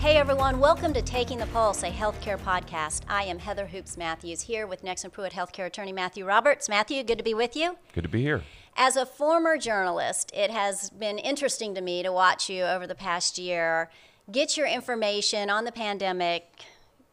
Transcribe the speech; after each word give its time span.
Hey 0.00 0.16
everyone, 0.16 0.60
welcome 0.60 0.94
to 0.94 1.02
Taking 1.02 1.36
the 1.36 1.46
Pulse, 1.48 1.82
a 1.82 1.90
healthcare 1.90 2.38
podcast. 2.38 3.02
I 3.06 3.24
am 3.24 3.38
Heather 3.38 3.66
Hoopes 3.66 3.98
Matthews 3.98 4.40
here 4.40 4.66
with 4.66 4.82
Nexsen 4.82 5.12
Pruet 5.12 5.32
healthcare 5.32 5.66
attorney 5.66 5.92
Matthew 5.92 6.24
Roberts. 6.24 6.70
Matthew, 6.70 7.02
good 7.02 7.18
to 7.18 7.22
be 7.22 7.34
with 7.34 7.54
you. 7.54 7.76
Good 7.92 8.04
to 8.04 8.08
be 8.08 8.22
here. 8.22 8.42
As 8.74 8.96
a 8.96 9.04
former 9.04 9.58
journalist, 9.58 10.32
it 10.34 10.50
has 10.50 10.88
been 10.88 11.18
interesting 11.18 11.74
to 11.74 11.82
me 11.82 12.02
to 12.02 12.10
watch 12.10 12.48
you 12.48 12.62
over 12.62 12.86
the 12.86 12.94
past 12.94 13.36
year 13.36 13.90
get 14.32 14.56
your 14.56 14.66
information 14.66 15.50
on 15.50 15.64
the 15.64 15.72
pandemic 15.72 16.64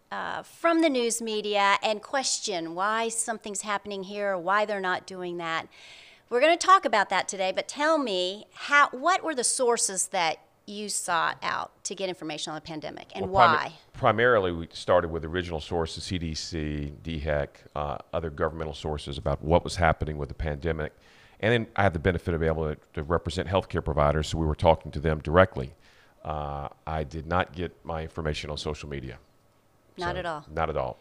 uh, 0.09 0.41
from 0.43 0.81
the 0.81 0.89
news 0.89 1.21
media 1.21 1.75
and 1.83 2.01
question 2.01 2.73
why 2.73 3.09
something's 3.09 3.63
happening 3.63 4.03
here 4.03 4.31
or 4.31 4.37
why 4.37 4.63
they're 4.63 4.79
not 4.79 5.05
doing 5.05 5.35
that. 5.35 5.67
We're 6.29 6.39
going 6.39 6.57
to 6.57 6.65
talk 6.65 6.85
about 6.85 7.09
that 7.09 7.27
today, 7.27 7.51
but 7.53 7.67
tell 7.67 7.97
me 7.97 8.45
how 8.53 8.87
what 8.91 9.25
were 9.25 9.35
the 9.35 9.43
sources 9.43 10.07
that 10.07 10.39
you 10.67 10.89
sought 10.89 11.37
out 11.41 11.71
to 11.85 11.95
get 11.95 12.09
information 12.09 12.51
on 12.51 12.55
the 12.55 12.61
pandemic 12.61 13.07
and 13.15 13.31
Well, 13.31 13.47
why? 13.47 13.57
primi- 13.57 13.75
primarily, 13.93 14.51
we 14.51 14.67
started 14.73 15.09
with 15.09 15.23
original 15.23 15.61
sources, 15.61 16.03
CDC, 16.03 16.91
DHEC, 17.03 17.47
uh, 17.75 17.97
other 18.13 18.29
governmental 18.29 18.73
sources 18.73 19.17
about 19.17 19.41
what 19.41 19.63
was 19.63 19.77
happening 19.77 20.17
with 20.17 20.27
the 20.27 20.35
pandemic. 20.35 20.91
And 21.39 21.53
then 21.53 21.67
I 21.77 21.83
had 21.83 21.93
the 21.93 21.99
benefit 21.99 22.33
of 22.33 22.41
being 22.41 22.51
able 22.51 22.65
to, 22.75 22.77
to 22.95 23.03
represent 23.03 23.47
healthcare 23.47 23.83
providers, 23.83 24.27
so 24.27 24.37
we 24.37 24.45
were 24.45 24.55
talking 24.55 24.91
to 24.91 24.99
them 24.99 25.19
directly. 25.19 25.73
Uh, 26.25 26.67
I 26.85 27.05
did 27.05 27.25
not 27.27 27.53
get 27.53 27.73
my 27.85 28.01
information 28.01 28.49
on 28.49 28.57
social 28.57 28.89
media. 28.89 29.19
Not 29.97 30.15
So, 30.15 30.19
at 30.19 30.25
all. 30.25 30.45
Not 30.53 30.69
at 30.69 30.75
all. 30.75 30.97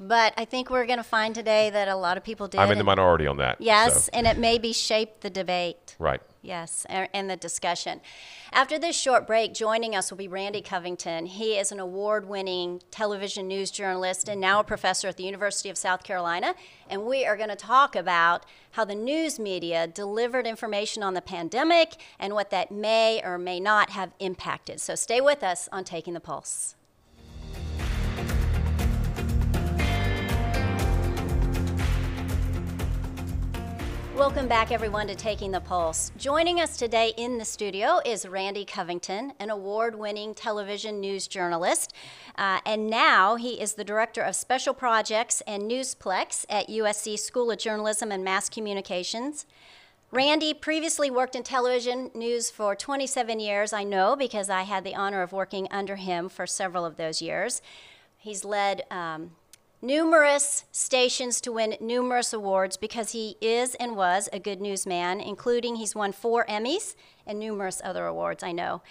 But 0.00 0.34
I 0.36 0.44
think 0.44 0.70
we're 0.70 0.86
going 0.86 0.98
to 0.98 1.04
find 1.04 1.34
today 1.34 1.70
that 1.70 1.86
a 1.88 1.94
lot 1.94 2.16
of 2.16 2.24
people 2.24 2.48
did. 2.48 2.60
I'm 2.60 2.70
in 2.72 2.78
the 2.78 2.84
minority 2.84 3.26
on 3.26 3.36
that. 3.36 3.60
Yes, 3.60 4.04
so- 4.06 4.10
and 4.12 4.26
it 4.26 4.36
maybe 4.38 4.72
shaped 4.72 5.20
the 5.20 5.30
debate. 5.30 5.96
right. 5.98 6.20
Yes, 6.46 6.84
and 6.90 7.30
the 7.30 7.36
discussion. 7.36 8.02
After 8.52 8.78
this 8.78 8.94
short 8.94 9.26
break, 9.26 9.54
joining 9.54 9.96
us 9.96 10.10
will 10.10 10.18
be 10.18 10.28
Randy 10.28 10.60
Covington. 10.60 11.24
He 11.24 11.56
is 11.56 11.72
an 11.72 11.80
award 11.80 12.28
winning 12.28 12.82
television 12.90 13.48
news 13.48 13.70
journalist 13.70 14.28
and 14.28 14.42
now 14.42 14.60
a 14.60 14.64
professor 14.64 15.08
at 15.08 15.16
the 15.16 15.24
University 15.24 15.70
of 15.70 15.78
South 15.78 16.04
Carolina. 16.04 16.54
And 16.90 17.06
we 17.06 17.24
are 17.24 17.38
going 17.38 17.48
to 17.48 17.56
talk 17.56 17.96
about 17.96 18.44
how 18.72 18.84
the 18.84 18.94
news 18.94 19.38
media 19.38 19.86
delivered 19.86 20.46
information 20.46 21.02
on 21.02 21.14
the 21.14 21.22
pandemic 21.22 21.94
and 22.18 22.34
what 22.34 22.50
that 22.50 22.70
may 22.70 23.22
or 23.24 23.38
may 23.38 23.58
not 23.58 23.88
have 23.90 24.12
impacted. 24.20 24.82
So 24.82 24.94
stay 24.94 25.22
with 25.22 25.42
us 25.42 25.66
on 25.72 25.82
Taking 25.82 26.12
the 26.12 26.20
Pulse. 26.20 26.74
Welcome 34.16 34.46
back, 34.46 34.70
everyone, 34.70 35.08
to 35.08 35.16
Taking 35.16 35.50
the 35.50 35.60
Pulse. 35.60 36.12
Joining 36.16 36.60
us 36.60 36.76
today 36.76 37.12
in 37.16 37.36
the 37.36 37.44
studio 37.44 38.00
is 38.06 38.28
Randy 38.28 38.64
Covington, 38.64 39.32
an 39.40 39.50
award 39.50 39.96
winning 39.96 40.34
television 40.34 41.00
news 41.00 41.26
journalist. 41.26 41.92
Uh, 42.36 42.60
and 42.64 42.88
now 42.88 43.34
he 43.34 43.60
is 43.60 43.74
the 43.74 43.82
Director 43.82 44.22
of 44.22 44.36
Special 44.36 44.72
Projects 44.72 45.42
and 45.48 45.64
Newsplex 45.64 46.46
at 46.48 46.68
USC 46.68 47.18
School 47.18 47.50
of 47.50 47.58
Journalism 47.58 48.12
and 48.12 48.22
Mass 48.22 48.48
Communications. 48.48 49.46
Randy 50.12 50.54
previously 50.54 51.10
worked 51.10 51.34
in 51.34 51.42
television 51.42 52.12
news 52.14 52.50
for 52.50 52.76
27 52.76 53.40
years, 53.40 53.72
I 53.72 53.82
know, 53.82 54.14
because 54.14 54.48
I 54.48 54.62
had 54.62 54.84
the 54.84 54.94
honor 54.94 55.22
of 55.22 55.32
working 55.32 55.66
under 55.72 55.96
him 55.96 56.28
for 56.28 56.46
several 56.46 56.84
of 56.84 56.96
those 56.96 57.20
years. 57.20 57.60
He's 58.16 58.44
led 58.44 58.84
um, 58.92 59.32
numerous 59.84 60.64
stations 60.72 61.40
to 61.42 61.52
win 61.52 61.76
numerous 61.80 62.32
awards 62.32 62.76
because 62.76 63.12
he 63.12 63.36
is 63.40 63.74
and 63.76 63.96
was 63.96 64.28
a 64.32 64.38
good 64.38 64.60
newsman, 64.60 65.20
including 65.20 65.76
he's 65.76 65.94
won 65.94 66.10
four 66.10 66.46
Emmys 66.46 66.94
and 67.26 67.38
numerous 67.38 67.80
other 67.84 68.06
awards, 68.06 68.42
I 68.42 68.52
know. 68.52 68.82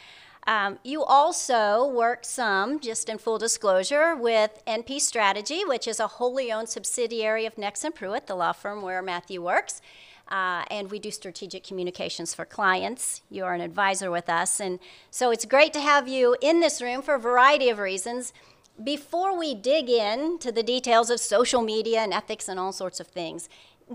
Um, 0.46 0.78
you 0.84 1.04
also 1.04 1.88
worked 1.88 2.26
some, 2.26 2.80
just 2.80 3.10
in 3.10 3.18
full 3.18 3.38
disclosure, 3.38 4.16
with 4.16 4.62
NP 4.68 5.00
Strategy, 5.00 5.64
which 5.66 5.88
is 5.88 6.00
a 6.00 6.08
wholly 6.08 6.52
owned 6.52 6.70
subsidiary 6.70 7.46
of 7.46 7.56
Nexsen 7.56 7.96
Pruet, 7.96 8.28
the 8.28 8.36
law 8.36 8.52
firm 8.52 8.82
where 8.82 9.02
Matthew 9.02 9.42
works. 9.42 9.82
Uh, 10.30 10.64
and 10.70 10.90
we 10.90 11.00
do 11.00 11.12
strategic 11.12 11.64
communications 11.64 12.34
for 12.34 12.46
clients. 12.46 13.22
You 13.30 13.46
are 13.46 13.54
an 13.54 13.62
advisor 13.62 14.10
with 14.10 14.30
us. 14.30 14.60
And 14.60 14.80
so 15.12 15.32
it's 15.32 15.46
great 15.46 15.74
to 15.74 15.82
have 15.82 16.08
you 16.08 16.36
in 16.42 16.60
this 16.60 16.82
room 16.82 17.02
for 17.02 17.16
a 17.16 17.20
variety 17.20 17.70
of 17.70 17.78
reasons. 17.78 18.34
Before 18.82 19.38
we 19.38 19.54
dig 19.54 19.88
in 19.88 20.40
to 20.40 20.52
the 20.52 20.64
details 20.64 21.12
of 21.12 21.20
social 21.20 21.62
media 21.62 22.00
and 22.00 22.12
ethics 22.12 22.50
and 22.50 22.60
all 22.60 22.72
sorts 22.72 23.00
of 23.00 23.08
things, 23.08 23.48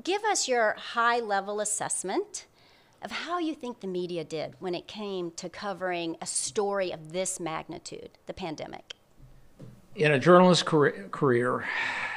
give 0.05 0.23
us 0.23 0.47
your 0.47 0.75
high 0.79 1.19
level 1.19 1.61
assessment 1.61 2.47
of 3.03 3.11
how 3.11 3.39
you 3.41 3.55
think 3.55 3.81
the 3.81 3.89
media 3.89 4.23
did 4.23 4.55
when 4.61 4.75
it 4.75 4.87
came 4.87 5.33
to 5.33 5.49
covering 5.49 6.17
a 6.23 6.27
story 6.27 6.93
of 6.93 7.13
this 7.13 7.41
magnitude, 7.41 8.11
the 8.27 8.35
pandemic. 8.35 8.95
in 9.97 10.13
a 10.13 10.19
journalist 10.19 10.65
career, 10.65 11.09
career, 11.11 11.65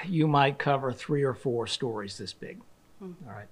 you 0.05 0.27
might 0.27 0.59
cover 0.59 0.93
three 0.93 1.23
or 1.23 1.33
four 1.33 1.65
stories 1.65 2.17
this 2.19 2.31
big. 2.31 2.59
Hmm. 2.99 3.13
All 3.27 3.33
right. 3.33 3.47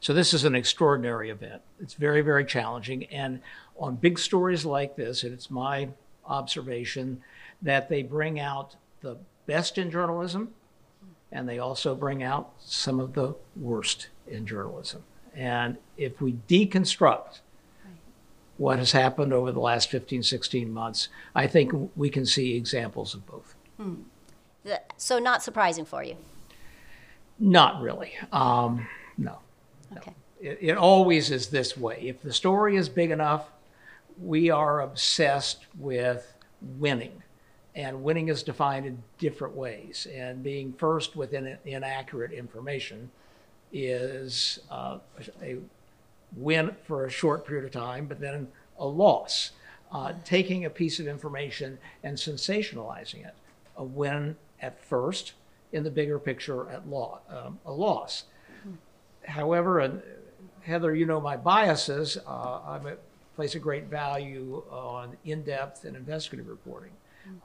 So 0.00 0.12
this 0.12 0.34
is 0.34 0.44
an 0.44 0.56
extraordinary 0.56 1.30
event. 1.30 1.62
It's 1.80 1.94
very, 1.94 2.20
very 2.20 2.44
challenging. 2.44 3.04
And 3.04 3.42
on 3.78 3.94
big 3.94 4.18
stories 4.18 4.64
like 4.64 4.96
this, 4.96 5.22
and 5.22 5.32
it's 5.32 5.50
my 5.50 5.88
observation 6.24 7.22
that 7.62 7.88
they 7.88 8.02
bring 8.02 8.38
out 8.40 8.76
the 9.00 9.16
best 9.46 9.78
in 9.78 9.90
journalism 9.90 10.52
and 11.32 11.48
they 11.48 11.58
also 11.58 11.94
bring 11.94 12.22
out 12.22 12.52
some 12.58 12.98
of 13.00 13.12
the 13.14 13.34
worst 13.56 14.08
in 14.26 14.46
journalism. 14.46 15.02
And 15.34 15.76
if 15.96 16.20
we 16.20 16.34
deconstruct 16.48 17.40
what 18.56 18.78
has 18.78 18.92
happened 18.92 19.32
over 19.32 19.52
the 19.52 19.60
last 19.60 19.90
15, 19.90 20.22
16 20.22 20.72
months, 20.72 21.08
I 21.34 21.46
think 21.46 21.72
we 21.96 22.10
can 22.10 22.26
see 22.26 22.56
examples 22.56 23.14
of 23.14 23.24
both. 23.26 23.54
The- 24.64 24.82
So, 24.96 25.18
not 25.18 25.42
surprising 25.42 25.84
for 25.84 26.02
you. 26.02 26.16
Not 27.38 27.80
really. 27.80 28.12
Um, 28.32 28.86
no. 29.16 29.38
Okay. 29.96 30.12
It, 30.40 30.58
it 30.60 30.76
always 30.76 31.30
is 31.30 31.48
this 31.48 31.76
way. 31.76 32.02
If 32.02 32.22
the 32.22 32.32
story 32.32 32.76
is 32.76 32.88
big 32.88 33.10
enough, 33.10 33.48
we 34.20 34.50
are 34.50 34.80
obsessed 34.82 35.66
with 35.78 36.34
winning. 36.60 37.22
And 37.74 38.02
winning 38.02 38.28
is 38.28 38.42
defined 38.42 38.86
in 38.86 39.02
different 39.18 39.54
ways. 39.54 40.06
And 40.12 40.42
being 40.42 40.72
first 40.72 41.16
with 41.16 41.32
in, 41.32 41.56
inaccurate 41.64 42.32
information 42.32 43.10
is 43.72 44.58
uh, 44.70 44.98
a 45.42 45.58
win 46.36 46.74
for 46.84 47.06
a 47.06 47.10
short 47.10 47.46
period 47.46 47.64
of 47.64 47.70
time, 47.70 48.06
but 48.06 48.20
then 48.20 48.48
a 48.78 48.86
loss. 48.86 49.52
Uh, 49.92 50.12
taking 50.24 50.64
a 50.64 50.70
piece 50.70 51.00
of 51.00 51.08
information 51.08 51.76
and 52.04 52.16
sensationalizing 52.16 53.26
it, 53.26 53.34
a 53.76 53.82
win 53.82 54.36
at 54.60 54.80
first, 54.84 55.32
in 55.72 55.82
the 55.84 55.90
bigger 55.90 56.18
picture, 56.18 56.68
at 56.70 56.88
law, 56.88 57.20
um, 57.28 57.58
a 57.66 57.72
loss. 57.72 58.24
However, 59.26 59.80
and 59.80 60.02
Heather, 60.62 60.94
you 60.94 61.06
know 61.06 61.20
my 61.20 61.36
biases. 61.36 62.18
Uh, 62.26 62.30
I 62.30 62.80
place 63.36 63.54
a 63.54 63.58
great 63.58 63.84
value 63.84 64.62
on 64.70 65.16
in-depth 65.24 65.84
and 65.84 65.96
investigative 65.96 66.48
reporting, 66.48 66.90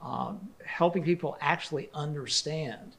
um, 0.03 0.50
helping 0.66 1.03
people 1.03 1.38
actually 1.41 1.90
understand 1.94 2.96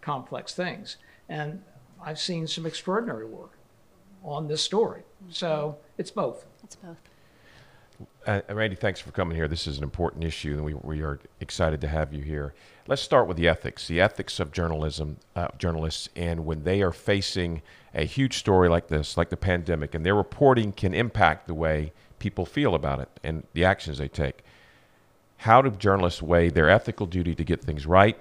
complex 0.00 0.54
things. 0.54 0.96
And 1.28 1.62
I've 2.04 2.18
seen 2.18 2.46
some 2.46 2.66
extraordinary 2.66 3.24
work 3.26 3.52
on 4.22 4.48
this 4.48 4.62
story. 4.62 5.02
So 5.30 5.76
it's 5.98 6.10
both. 6.10 6.46
It's 6.62 6.76
both. 6.76 6.96
Uh, 8.26 8.40
Randy, 8.48 8.74
thanks 8.74 9.00
for 9.00 9.12
coming 9.12 9.36
here. 9.36 9.46
This 9.46 9.66
is 9.66 9.78
an 9.78 9.84
important 9.84 10.24
issue, 10.24 10.54
and 10.54 10.64
we, 10.64 10.74
we 10.74 11.02
are 11.02 11.20
excited 11.40 11.80
to 11.82 11.88
have 11.88 12.12
you 12.12 12.22
here. 12.22 12.54
Let's 12.86 13.02
start 13.02 13.28
with 13.28 13.36
the 13.36 13.48
ethics, 13.48 13.86
the 13.86 14.00
ethics 14.00 14.40
of 14.40 14.50
journalism, 14.50 15.18
uh, 15.36 15.48
journalists, 15.58 16.08
and 16.16 16.44
when 16.44 16.64
they 16.64 16.82
are 16.82 16.90
facing 16.90 17.62
a 17.94 18.04
huge 18.04 18.38
story 18.38 18.68
like 18.68 18.88
this, 18.88 19.16
like 19.16 19.28
the 19.28 19.36
pandemic, 19.36 19.94
and 19.94 20.04
their 20.04 20.14
reporting 20.14 20.72
can 20.72 20.94
impact 20.94 21.46
the 21.46 21.54
way 21.54 21.92
people 22.18 22.44
feel 22.44 22.74
about 22.74 22.98
it 22.98 23.08
and 23.22 23.46
the 23.52 23.64
actions 23.64 23.98
they 23.98 24.08
take. 24.08 24.42
How 25.44 25.60
do 25.60 25.68
journalists 25.68 26.22
weigh 26.22 26.48
their 26.48 26.70
ethical 26.70 27.04
duty 27.04 27.34
to 27.34 27.44
get 27.44 27.60
things 27.60 27.84
right 27.84 28.16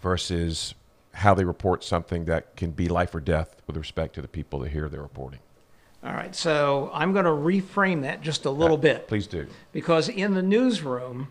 versus 0.00 0.72
how 1.12 1.34
they 1.34 1.42
report 1.42 1.82
something 1.82 2.26
that 2.26 2.54
can 2.54 2.70
be 2.70 2.86
life 2.86 3.12
or 3.12 3.18
death 3.18 3.60
with 3.66 3.76
respect 3.76 4.14
to 4.14 4.22
the 4.22 4.28
people 4.28 4.60
that 4.60 4.70
hear 4.70 4.88
their 4.88 5.02
reporting? 5.02 5.40
All 6.04 6.12
right, 6.12 6.32
so 6.36 6.92
I'm 6.94 7.12
going 7.12 7.24
to 7.24 7.32
reframe 7.32 8.02
that 8.02 8.22
just 8.22 8.44
a 8.44 8.52
little 8.52 8.76
uh, 8.76 8.80
bit. 8.80 9.08
Please 9.08 9.26
do. 9.26 9.48
Because 9.72 10.08
in 10.08 10.34
the 10.34 10.42
newsroom, 10.42 11.26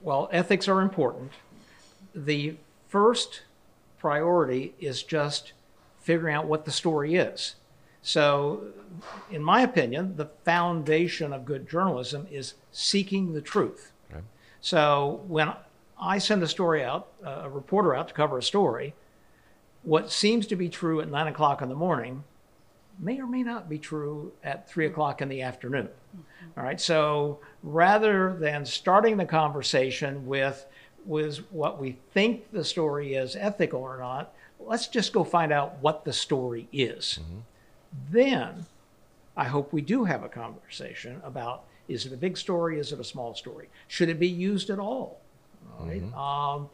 while 0.00 0.28
ethics 0.32 0.66
are 0.66 0.80
important, 0.80 1.30
the 2.12 2.56
first 2.88 3.42
priority 4.00 4.74
is 4.80 5.04
just 5.04 5.52
figuring 6.00 6.34
out 6.34 6.46
what 6.46 6.64
the 6.64 6.72
story 6.72 7.14
is. 7.14 7.54
So, 8.02 8.64
in 9.30 9.44
my 9.44 9.60
opinion, 9.60 10.16
the 10.16 10.30
foundation 10.44 11.32
of 11.32 11.44
good 11.44 11.68
journalism 11.70 12.26
is 12.28 12.54
seeking 12.72 13.34
the 13.34 13.40
truth. 13.40 13.91
Okay. 14.62 14.68
So, 14.68 15.22
when 15.26 15.52
I 16.00 16.18
send 16.18 16.42
a 16.42 16.48
story 16.48 16.84
out, 16.84 17.08
uh, 17.24 17.42
a 17.44 17.50
reporter 17.50 17.94
out 17.94 18.08
to 18.08 18.14
cover 18.14 18.38
a 18.38 18.42
story, 18.42 18.94
what 19.82 20.10
seems 20.10 20.46
to 20.48 20.56
be 20.56 20.68
true 20.68 21.00
at 21.00 21.10
nine 21.10 21.26
o'clock 21.26 21.62
in 21.62 21.68
the 21.68 21.74
morning 21.74 22.24
may 22.98 23.20
or 23.20 23.26
may 23.26 23.42
not 23.42 23.68
be 23.68 23.78
true 23.78 24.32
at 24.44 24.68
three 24.68 24.86
o'clock 24.86 25.20
in 25.20 25.28
the 25.28 25.42
afternoon. 25.42 25.86
Mm-hmm. 25.86 26.58
All 26.58 26.64
right, 26.64 26.80
so 26.80 27.40
rather 27.62 28.36
than 28.38 28.64
starting 28.64 29.16
the 29.16 29.24
conversation 29.24 30.26
with 30.26 30.66
was 31.04 31.38
what 31.50 31.80
we 31.80 31.96
think 32.12 32.50
the 32.52 32.64
story 32.64 33.14
is 33.14 33.34
ethical 33.34 33.80
or 33.80 33.98
not, 33.98 34.34
let's 34.60 34.86
just 34.86 35.12
go 35.12 35.24
find 35.24 35.52
out 35.52 35.76
what 35.80 36.04
the 36.04 36.12
story 36.12 36.68
is. 36.72 37.18
Mm-hmm. 37.20 37.38
Then 38.10 38.66
I 39.36 39.44
hope 39.44 39.72
we 39.72 39.80
do 39.80 40.04
have 40.04 40.22
a 40.22 40.28
conversation 40.28 41.20
about 41.24 41.64
is 41.92 42.06
it 42.06 42.12
a 42.12 42.16
big 42.16 42.36
story? 42.36 42.78
Is 42.78 42.92
it 42.92 43.00
a 43.00 43.04
small 43.04 43.34
story? 43.34 43.68
Should 43.88 44.08
it 44.08 44.18
be 44.18 44.28
used 44.28 44.70
at 44.70 44.78
all? 44.78 45.20
Right? 45.80 46.02
Um, 46.14 46.68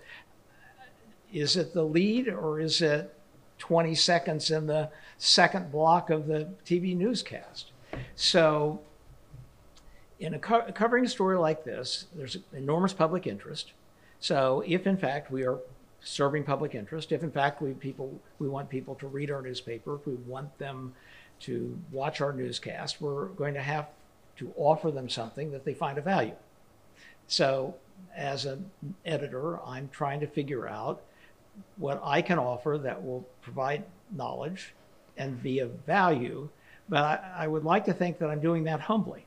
is 1.32 1.56
it 1.56 1.74
the 1.74 1.82
lead 1.82 2.28
or 2.28 2.60
is 2.60 2.80
it 2.80 3.14
20 3.58 3.94
seconds 3.94 4.50
in 4.50 4.66
the 4.66 4.90
second 5.18 5.70
block 5.70 6.10
of 6.10 6.26
the 6.26 6.48
TV 6.64 6.96
newscast? 6.96 7.72
So, 8.14 8.80
in 10.20 10.34
a 10.34 10.38
co- 10.38 10.70
covering 10.72 11.04
a 11.04 11.08
story 11.08 11.38
like 11.38 11.64
this, 11.64 12.06
there's 12.14 12.36
enormous 12.52 12.92
public 12.92 13.26
interest. 13.26 13.72
So, 14.20 14.62
if 14.66 14.86
in 14.86 14.96
fact 14.96 15.30
we 15.30 15.44
are 15.44 15.58
serving 16.00 16.44
public 16.44 16.74
interest, 16.74 17.12
if 17.12 17.22
in 17.22 17.30
fact 17.30 17.60
we 17.60 17.72
people 17.72 18.20
we 18.38 18.48
want 18.48 18.68
people 18.68 18.94
to 18.96 19.06
read 19.06 19.30
our 19.30 19.42
newspaper, 19.42 19.96
if 19.96 20.06
we 20.06 20.14
want 20.14 20.56
them 20.58 20.94
to 21.40 21.78
watch 21.92 22.20
our 22.20 22.32
newscast, 22.32 23.00
we're 23.00 23.26
going 23.26 23.54
to 23.54 23.62
have 23.62 23.86
to 24.38 24.52
offer 24.56 24.90
them 24.90 25.08
something 25.08 25.50
that 25.52 25.64
they 25.64 25.74
find 25.74 25.98
a 25.98 26.02
value. 26.02 26.34
So, 27.26 27.74
as 28.16 28.44
an 28.46 28.70
editor, 29.04 29.60
I'm 29.64 29.88
trying 29.90 30.20
to 30.20 30.26
figure 30.26 30.66
out 30.68 31.02
what 31.76 32.00
I 32.04 32.22
can 32.22 32.38
offer 32.38 32.78
that 32.82 33.04
will 33.04 33.26
provide 33.42 33.84
knowledge 34.14 34.74
and 35.16 35.42
be 35.42 35.58
of 35.58 35.70
value. 35.86 36.48
But 36.88 37.04
I, 37.04 37.44
I 37.44 37.46
would 37.46 37.64
like 37.64 37.84
to 37.86 37.92
think 37.92 38.18
that 38.18 38.30
I'm 38.30 38.40
doing 38.40 38.64
that 38.64 38.80
humbly. 38.80 39.26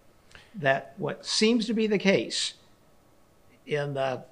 That 0.56 0.94
what 0.98 1.26
seems 1.26 1.66
to 1.68 1.74
be 1.74 1.88
the 1.88 1.98
case 1.98 2.56
in 3.66 3.94
the 3.94 4.24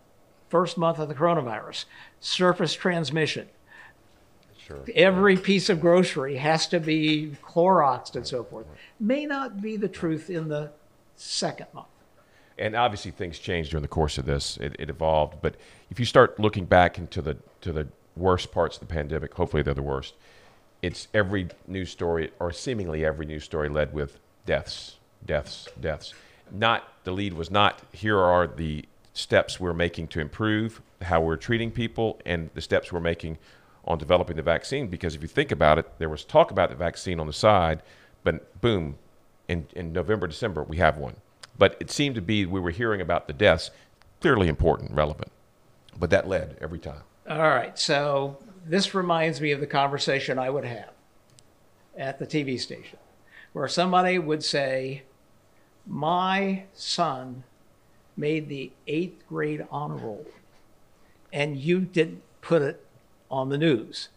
first 0.49 0.77
month 0.77 0.99
of 0.99 1.07
the 1.07 1.15
coronavirus, 1.15 1.85
surface 2.19 2.73
transmission, 2.73 3.47
Sure. 4.69 4.85
every 4.95 5.35
piece 5.35 5.67
of 5.69 5.81
grocery 5.81 6.37
has 6.37 6.67
to 6.67 6.79
be 6.79 7.35
Cloroxed 7.43 8.15
and 8.15 8.25
so 8.25 8.43
forth, 8.43 8.67
may 8.99 9.25
not 9.25 9.61
be 9.61 9.75
the 9.77 9.87
truth 9.89 10.29
in 10.29 10.47
the 10.47 10.71
second 11.15 11.67
month. 11.73 11.87
and 12.57 12.75
obviously 12.75 13.11
things 13.11 13.39
changed 13.39 13.71
during 13.71 13.81
the 13.81 13.87
course 13.87 14.17
of 14.17 14.25
this. 14.25 14.57
It, 14.57 14.75
it 14.79 14.89
evolved, 14.89 15.41
but 15.41 15.55
if 15.89 15.99
you 15.99 16.05
start 16.05 16.39
looking 16.39 16.65
back 16.65 16.97
into 16.97 17.21
the 17.21 17.37
to 17.61 17.71
the 17.73 17.87
worst 18.15 18.51
parts 18.51 18.77
of 18.77 18.87
the 18.87 18.93
pandemic, 18.93 19.33
hopefully 19.33 19.63
they're 19.63 19.73
the 19.73 19.81
worst. 19.81 20.13
It's 20.81 21.07
every 21.13 21.47
news 21.67 21.89
story, 21.89 22.31
or 22.39 22.51
seemingly 22.53 23.03
every 23.05 23.25
news 23.25 23.43
story, 23.43 23.69
led 23.69 23.93
with 23.93 24.19
deaths, 24.45 24.97
deaths, 25.25 25.67
deaths. 25.81 26.13
Not 26.51 26.83
the 27.03 27.11
lead 27.11 27.33
was 27.33 27.49
not 27.51 27.81
here 27.91 28.17
are 28.17 28.47
the 28.47 28.85
steps 29.13 29.59
we're 29.59 29.73
making 29.73 30.07
to 30.07 30.19
improve 30.19 30.81
how 31.01 31.19
we're 31.21 31.35
treating 31.37 31.71
people 31.71 32.19
and 32.25 32.49
the 32.53 32.61
steps 32.61 32.91
we're 32.93 32.99
making 32.99 33.37
on 33.85 33.97
developing 33.97 34.35
the 34.35 34.43
vaccine. 34.43 34.87
Because 34.87 35.15
if 35.15 35.21
you 35.21 35.27
think 35.27 35.51
about 35.51 35.77
it, 35.77 35.91
there 35.99 36.09
was 36.09 36.23
talk 36.23 36.51
about 36.51 36.69
the 36.69 36.75
vaccine 36.75 37.19
on 37.19 37.27
the 37.27 37.33
side, 37.33 37.81
but 38.23 38.59
boom, 38.61 38.97
in, 39.47 39.67
in 39.75 39.91
November, 39.91 40.27
December, 40.27 40.63
we 40.63 40.77
have 40.77 40.97
one. 40.97 41.15
But 41.57 41.75
it 41.79 41.91
seemed 41.91 42.15
to 42.15 42.21
be 42.21 42.45
we 42.45 42.59
were 42.59 42.71
hearing 42.71 43.01
about 43.01 43.27
the 43.27 43.33
deaths, 43.33 43.71
clearly 44.21 44.47
important, 44.47 44.91
relevant. 44.91 45.31
But 45.97 46.09
that 46.11 46.27
led 46.27 46.57
every 46.61 46.79
time. 46.79 47.01
All 47.29 47.37
right, 47.37 47.77
so 47.77 48.37
this 48.65 48.93
reminds 48.93 49.41
me 49.41 49.51
of 49.51 49.59
the 49.59 49.67
conversation 49.67 50.39
I 50.39 50.49
would 50.49 50.65
have 50.65 50.91
at 51.97 52.19
the 52.19 52.25
TV 52.25 52.59
station 52.59 52.97
where 53.53 53.67
somebody 53.67 54.19
would 54.19 54.43
say, 54.43 55.03
My 55.85 56.63
son 56.73 57.43
made 58.15 58.49
the 58.49 58.71
eighth 58.87 59.27
grade 59.27 59.65
honor 59.71 59.95
roll, 59.95 60.25
and 61.33 61.57
you 61.57 61.79
didn't 61.81 62.21
put 62.41 62.61
it 62.61 62.85
on 63.29 63.49
the 63.49 63.57
news. 63.57 64.09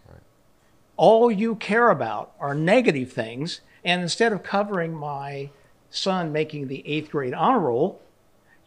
All 0.96 1.30
you 1.30 1.54
care 1.56 1.90
about 1.90 2.32
are 2.38 2.54
negative 2.54 3.12
things, 3.12 3.60
and 3.84 4.02
instead 4.02 4.32
of 4.32 4.42
covering 4.42 4.94
my 4.94 5.50
son 5.90 6.32
making 6.32 6.68
the 6.68 6.86
eighth 6.86 7.10
grade 7.10 7.34
honor 7.34 7.60
roll, 7.60 8.00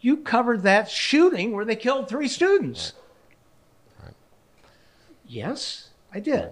you 0.02 0.18
covered 0.18 0.64
that 0.64 0.90
shooting 0.90 1.52
where 1.52 1.66
they 1.66 1.76
killed 1.76 2.08
three 2.08 2.28
students. 2.28 2.94
Yes, 5.28 5.90
I 6.14 6.20
did. 6.20 6.52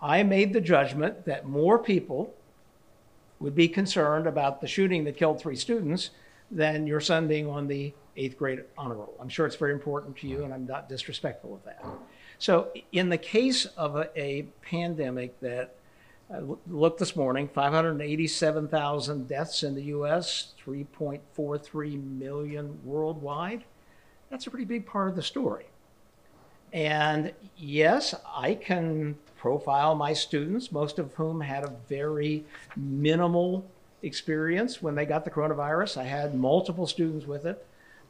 I 0.00 0.22
made 0.24 0.52
the 0.52 0.60
judgment 0.60 1.24
that 1.26 1.46
more 1.46 1.78
people 1.78 2.34
would 3.40 3.54
be 3.54 3.68
concerned 3.68 4.26
about 4.26 4.60
the 4.60 4.66
shooting 4.66 5.04
that 5.04 5.16
killed 5.16 5.40
three 5.40 5.56
students 5.56 6.10
than 6.50 6.86
your 6.86 7.00
son 7.00 7.26
being 7.26 7.48
on 7.48 7.66
the 7.66 7.92
eighth 8.16 8.36
grade 8.36 8.62
honor 8.76 8.94
roll. 8.94 9.14
I'm 9.20 9.28
sure 9.28 9.46
it's 9.46 9.56
very 9.56 9.72
important 9.72 10.16
to 10.18 10.28
you, 10.28 10.44
and 10.44 10.52
I'm 10.52 10.66
not 10.66 10.88
disrespectful 10.88 11.54
of 11.54 11.64
that. 11.64 11.84
So, 12.42 12.72
in 12.90 13.08
the 13.08 13.18
case 13.18 13.66
of 13.76 13.94
a, 13.94 14.10
a 14.20 14.42
pandemic 14.62 15.38
that 15.42 15.76
uh, 16.28 16.38
I 16.38 16.40
looked 16.66 16.98
this 16.98 17.14
morning, 17.14 17.46
587,000 17.46 19.28
deaths 19.28 19.62
in 19.62 19.76
the 19.76 19.82
U.S., 19.84 20.48
3.43 20.66 22.18
million 22.18 22.80
worldwide. 22.84 23.62
That's 24.28 24.48
a 24.48 24.50
pretty 24.50 24.64
big 24.64 24.86
part 24.86 25.08
of 25.08 25.14
the 25.14 25.22
story. 25.22 25.66
And 26.72 27.32
yes, 27.56 28.12
I 28.34 28.54
can 28.54 29.16
profile 29.36 29.94
my 29.94 30.12
students, 30.12 30.72
most 30.72 30.98
of 30.98 31.14
whom 31.14 31.40
had 31.42 31.62
a 31.62 31.72
very 31.88 32.44
minimal 32.76 33.64
experience 34.02 34.82
when 34.82 34.96
they 34.96 35.06
got 35.06 35.24
the 35.24 35.30
coronavirus. 35.30 35.96
I 35.96 36.04
had 36.06 36.34
multiple 36.34 36.88
students 36.88 37.24
with 37.24 37.46
it, 37.46 37.64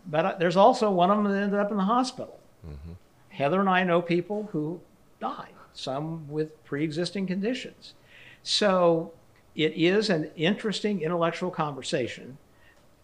but 0.07 0.25
I- 0.25 0.35
there's 0.39 0.57
also 0.57 0.91
one 0.91 1.11
of 1.11 1.23
them 1.23 1.31
that 1.31 1.43
ended 1.43 1.61
up 1.61 1.71
in 1.71 1.77
the 1.77 1.83
hospital. 1.85 2.41
Mm-hmm. 2.67 2.93
Heather 3.33 3.61
and 3.61 3.69
I 3.69 3.83
know 3.83 4.03
people 4.03 4.49
who 4.53 4.81
died, 5.19 5.55
some 5.73 6.29
with 6.29 6.63
pre 6.65 6.85
existing 6.85 7.27
conditions. 7.27 7.95
So 8.43 9.13
it 9.55 9.73
is 9.73 10.11
an 10.11 10.31
interesting 10.37 11.01
intellectual 11.01 11.51
conversation. 11.51 12.37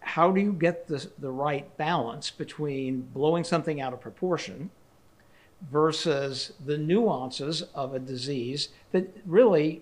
How 0.01 0.31
do 0.31 0.39
you 0.39 0.53
get 0.53 0.87
the, 0.87 1.09
the 1.17 1.31
right 1.31 1.75
balance 1.77 2.29
between 2.29 3.01
blowing 3.01 3.43
something 3.43 3.81
out 3.81 3.91
of 3.91 4.01
proportion 4.01 4.69
versus 5.71 6.53
the 6.65 6.77
nuances 6.77 7.63
of 7.73 7.93
a 7.93 7.99
disease 7.99 8.69
that 8.91 9.13
really 9.25 9.81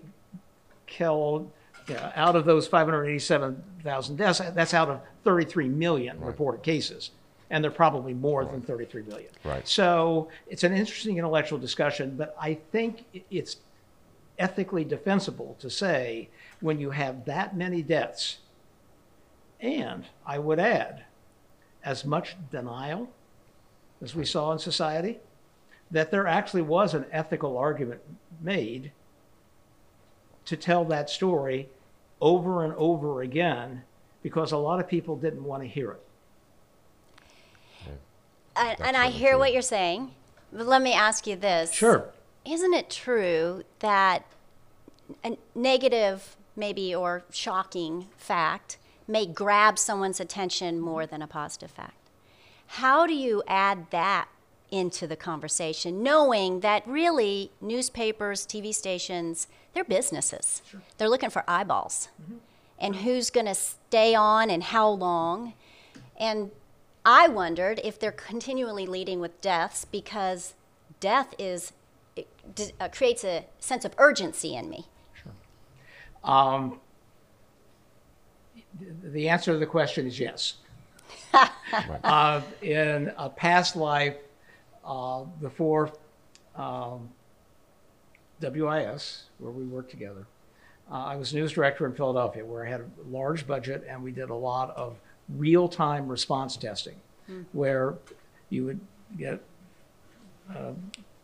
killed, 0.86 1.50
you 1.86 1.94
know, 1.94 2.12
out 2.16 2.36
of 2.36 2.46
those 2.46 2.66
587,000 2.66 4.16
deaths, 4.16 4.40
that's 4.54 4.74
out 4.74 4.88
of 4.88 5.00
33 5.24 5.68
million 5.68 6.20
reported 6.20 6.62
cases. 6.62 7.10
And 7.50 7.64
they're 7.64 7.70
probably 7.70 8.12
more 8.12 8.44
than 8.44 8.60
33 8.60 9.02
million. 9.04 9.30
Right. 9.42 9.66
So 9.66 10.28
it's 10.48 10.64
an 10.64 10.74
interesting 10.74 11.16
intellectual 11.16 11.58
discussion, 11.58 12.14
but 12.16 12.36
I 12.38 12.58
think 12.72 13.04
it's 13.30 13.56
ethically 14.38 14.84
defensible 14.84 15.56
to 15.60 15.70
say 15.70 16.28
when 16.60 16.78
you 16.78 16.90
have 16.90 17.24
that 17.24 17.56
many 17.56 17.82
deaths, 17.82 18.38
and 19.60 20.04
I 20.26 20.38
would 20.38 20.60
add, 20.60 21.04
as 21.84 22.04
much 22.04 22.36
denial 22.50 23.08
as 24.02 24.14
we 24.14 24.24
saw 24.24 24.52
in 24.52 24.58
society, 24.58 25.18
that 25.90 26.10
there 26.10 26.26
actually 26.26 26.62
was 26.62 26.94
an 26.94 27.06
ethical 27.10 27.56
argument 27.56 28.00
made 28.40 28.92
to 30.44 30.56
tell 30.56 30.84
that 30.84 31.10
story 31.10 31.68
over 32.20 32.64
and 32.64 32.74
over 32.74 33.22
again 33.22 33.82
because 34.22 34.52
a 34.52 34.56
lot 34.56 34.80
of 34.80 34.88
people 34.88 35.16
didn't 35.16 35.44
want 35.44 35.62
to 35.62 35.68
hear 35.68 35.92
it. 35.92 36.02
And, 38.58 38.80
and 38.80 38.96
I 38.96 39.08
hear 39.10 39.32
true. 39.32 39.38
what 39.38 39.52
you're 39.52 39.62
saying, 39.62 40.12
but 40.52 40.66
let 40.66 40.82
me 40.82 40.92
ask 40.92 41.26
you 41.26 41.36
this. 41.36 41.72
Sure. 41.72 42.08
Isn't 42.44 42.74
it 42.74 42.90
true 42.90 43.62
that 43.80 44.24
a 45.24 45.36
negative, 45.54 46.36
maybe, 46.56 46.94
or 46.94 47.24
shocking 47.30 48.08
fact 48.16 48.78
may 49.06 49.26
grab 49.26 49.78
someone's 49.78 50.20
attention 50.20 50.80
more 50.80 51.06
than 51.06 51.22
a 51.22 51.26
positive 51.26 51.70
fact? 51.70 51.94
How 52.66 53.06
do 53.06 53.14
you 53.14 53.42
add 53.46 53.90
that 53.90 54.28
into 54.70 55.06
the 55.06 55.16
conversation, 55.16 56.02
knowing 56.02 56.60
that 56.60 56.86
really 56.86 57.50
newspapers, 57.60 58.46
TV 58.46 58.74
stations, 58.74 59.46
they're 59.72 59.84
businesses. 59.84 60.62
Sure. 60.68 60.82
They're 60.96 61.08
looking 61.08 61.30
for 61.30 61.44
eyeballs. 61.48 62.08
Mm-hmm. 62.22 62.36
And 62.78 62.96
who's 62.96 63.30
going 63.30 63.46
to 63.46 63.54
stay 63.54 64.14
on 64.14 64.50
and 64.50 64.62
how 64.62 64.88
long? 64.88 65.54
And 66.18 66.50
I 67.10 67.26
wondered 67.26 67.80
if 67.82 67.98
they're 67.98 68.12
continually 68.12 68.84
leading 68.84 69.18
with 69.18 69.40
deaths 69.40 69.86
because 69.86 70.52
death 71.00 71.34
is 71.38 71.72
d- 72.54 72.72
uh, 72.78 72.88
creates 72.88 73.24
a 73.24 73.46
sense 73.58 73.86
of 73.86 73.94
urgency 73.96 74.54
in 74.54 74.68
me. 74.68 74.84
Um, 76.22 76.80
the 79.02 79.26
answer 79.30 79.52
to 79.52 79.58
the 79.58 79.64
question 79.64 80.06
is 80.06 80.20
yes. 80.20 80.56
uh, 82.04 82.42
in 82.60 83.10
a 83.16 83.30
past 83.30 83.74
life, 83.74 84.16
uh, 84.84 85.22
before 85.40 85.90
um, 86.56 87.08
WIS, 88.42 89.24
where 89.38 89.52
we 89.52 89.64
worked 89.64 89.90
together, 89.90 90.26
Uh, 90.90 91.04
I 91.06 91.16
was 91.16 91.32
news 91.32 91.52
director 91.52 91.86
in 91.86 91.94
Philadelphia 91.94 92.44
where 92.44 92.66
I 92.66 92.68
had 92.68 92.80
a 92.80 92.88
large 93.10 93.46
budget 93.46 93.86
and 93.88 94.02
we 94.02 94.12
did 94.12 94.28
a 94.28 94.34
lot 94.34 94.76
of 94.76 94.98
real 95.36 95.68
time 95.68 96.08
response 96.08 96.56
testing 96.56 96.96
where 97.52 97.94
you 98.48 98.64
would 98.64 98.80
get 99.18 99.42
a 100.54 100.72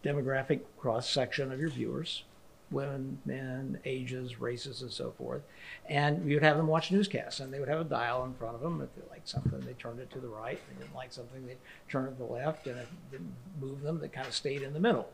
demographic 0.04 0.60
cross 0.78 1.08
section 1.08 1.50
of 1.50 1.58
your 1.58 1.70
viewers 1.70 2.24
women, 2.70 3.18
men, 3.24 3.78
ages, 3.84 4.40
races, 4.40 4.82
and 4.82 4.90
so 4.90 5.12
forth. 5.12 5.42
And 5.88 6.28
you'd 6.28 6.42
have 6.42 6.56
them 6.56 6.66
watch 6.66 6.90
newscasts, 6.90 7.40
and 7.40 7.52
they 7.52 7.60
would 7.60 7.68
have 7.68 7.80
a 7.80 7.84
dial 7.84 8.24
in 8.24 8.34
front 8.34 8.56
of 8.56 8.60
them. 8.60 8.80
If 8.80 8.94
they 8.94 9.08
liked 9.10 9.28
something, 9.28 9.60
they 9.60 9.74
turned 9.74 10.00
it 10.00 10.10
to 10.10 10.18
the 10.18 10.28
right. 10.28 10.58
If 10.58 10.68
they 10.68 10.82
didn't 10.82 10.94
like 10.94 11.12
something, 11.12 11.46
they 11.46 11.56
turned 11.88 12.08
it 12.08 12.12
to 12.12 12.18
the 12.18 12.24
left. 12.24 12.66
And 12.66 12.78
if 12.78 12.84
it 12.84 13.10
didn't 13.12 13.34
move 13.60 13.82
them, 13.82 14.00
they 14.00 14.08
kind 14.08 14.26
of 14.26 14.34
stayed 14.34 14.62
in 14.62 14.74
the 14.74 14.80
middle. 14.80 15.08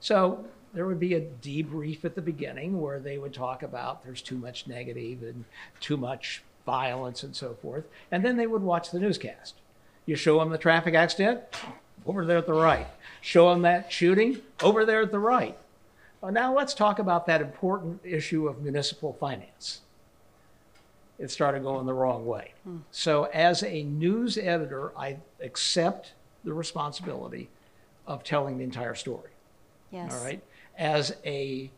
So 0.00 0.44
there 0.74 0.86
would 0.86 1.00
be 1.00 1.14
a 1.14 1.20
debrief 1.20 2.04
at 2.04 2.14
the 2.14 2.22
beginning 2.22 2.80
where 2.80 3.00
they 3.00 3.18
would 3.18 3.32
talk 3.32 3.62
about 3.62 4.04
there's 4.04 4.22
too 4.22 4.36
much 4.36 4.66
negative 4.66 5.22
and 5.22 5.44
too 5.80 5.96
much 5.96 6.42
violence 6.68 7.22
and 7.22 7.34
so 7.34 7.54
forth. 7.62 7.84
And 8.12 8.22
then 8.22 8.36
they 8.36 8.46
would 8.46 8.62
watch 8.62 8.90
the 8.90 9.00
newscast. 9.00 9.54
You 10.04 10.16
show 10.16 10.38
them 10.38 10.50
the 10.50 10.58
traffic 10.58 10.94
accident, 10.94 11.40
over 12.04 12.26
there 12.26 12.36
at 12.36 12.46
the 12.46 12.52
right. 12.52 12.86
Show 13.22 13.48
them 13.48 13.62
that 13.62 13.90
shooting, 13.90 14.42
over 14.62 14.84
there 14.84 15.00
at 15.00 15.10
the 15.10 15.18
right. 15.18 15.56
Well, 16.20 16.30
now 16.30 16.54
let's 16.54 16.74
talk 16.74 16.98
about 16.98 17.24
that 17.26 17.40
important 17.40 18.00
issue 18.04 18.48
of 18.48 18.60
municipal 18.60 19.14
finance. 19.14 19.80
It 21.18 21.30
started 21.30 21.62
going 21.62 21.86
the 21.86 21.94
wrong 21.94 22.26
way. 22.26 22.52
Hmm. 22.64 22.78
So, 22.90 23.24
as 23.24 23.62
a 23.62 23.82
news 23.82 24.36
editor, 24.36 24.92
I 24.96 25.16
accept 25.40 26.12
the 26.44 26.52
responsibility 26.52 27.48
of 28.06 28.22
telling 28.24 28.58
the 28.58 28.64
entire 28.64 28.94
story. 28.94 29.30
Yes. 29.90 30.12
All 30.12 30.22
right. 30.22 30.42
As 30.76 31.16
a 31.24 31.70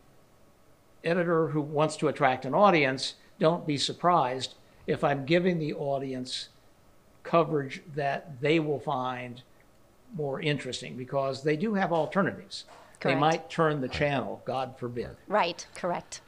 editor 1.03 1.47
who 1.47 1.61
wants 1.61 1.95
to 1.97 2.09
attract 2.09 2.43
an 2.45 2.53
audience, 2.53 3.15
don't 3.39 3.65
be 3.65 3.77
surprised 3.77 4.55
if 4.87 5.03
I'm 5.03 5.25
giving 5.25 5.59
the 5.59 5.73
audience 5.73 6.49
coverage 7.23 7.81
that 7.95 8.41
they 8.41 8.59
will 8.59 8.79
find 8.79 9.41
more 10.15 10.41
interesting 10.41 10.97
because 10.97 11.43
they 11.43 11.55
do 11.55 11.73
have 11.73 11.93
alternatives. 11.93 12.65
They 12.99 13.15
might 13.15 13.49
turn 13.49 13.81
the 13.81 13.87
channel, 13.87 14.41
God 14.45 14.77
forbid. 14.77 15.09
Right, 15.27 15.65
correct. 15.73 16.21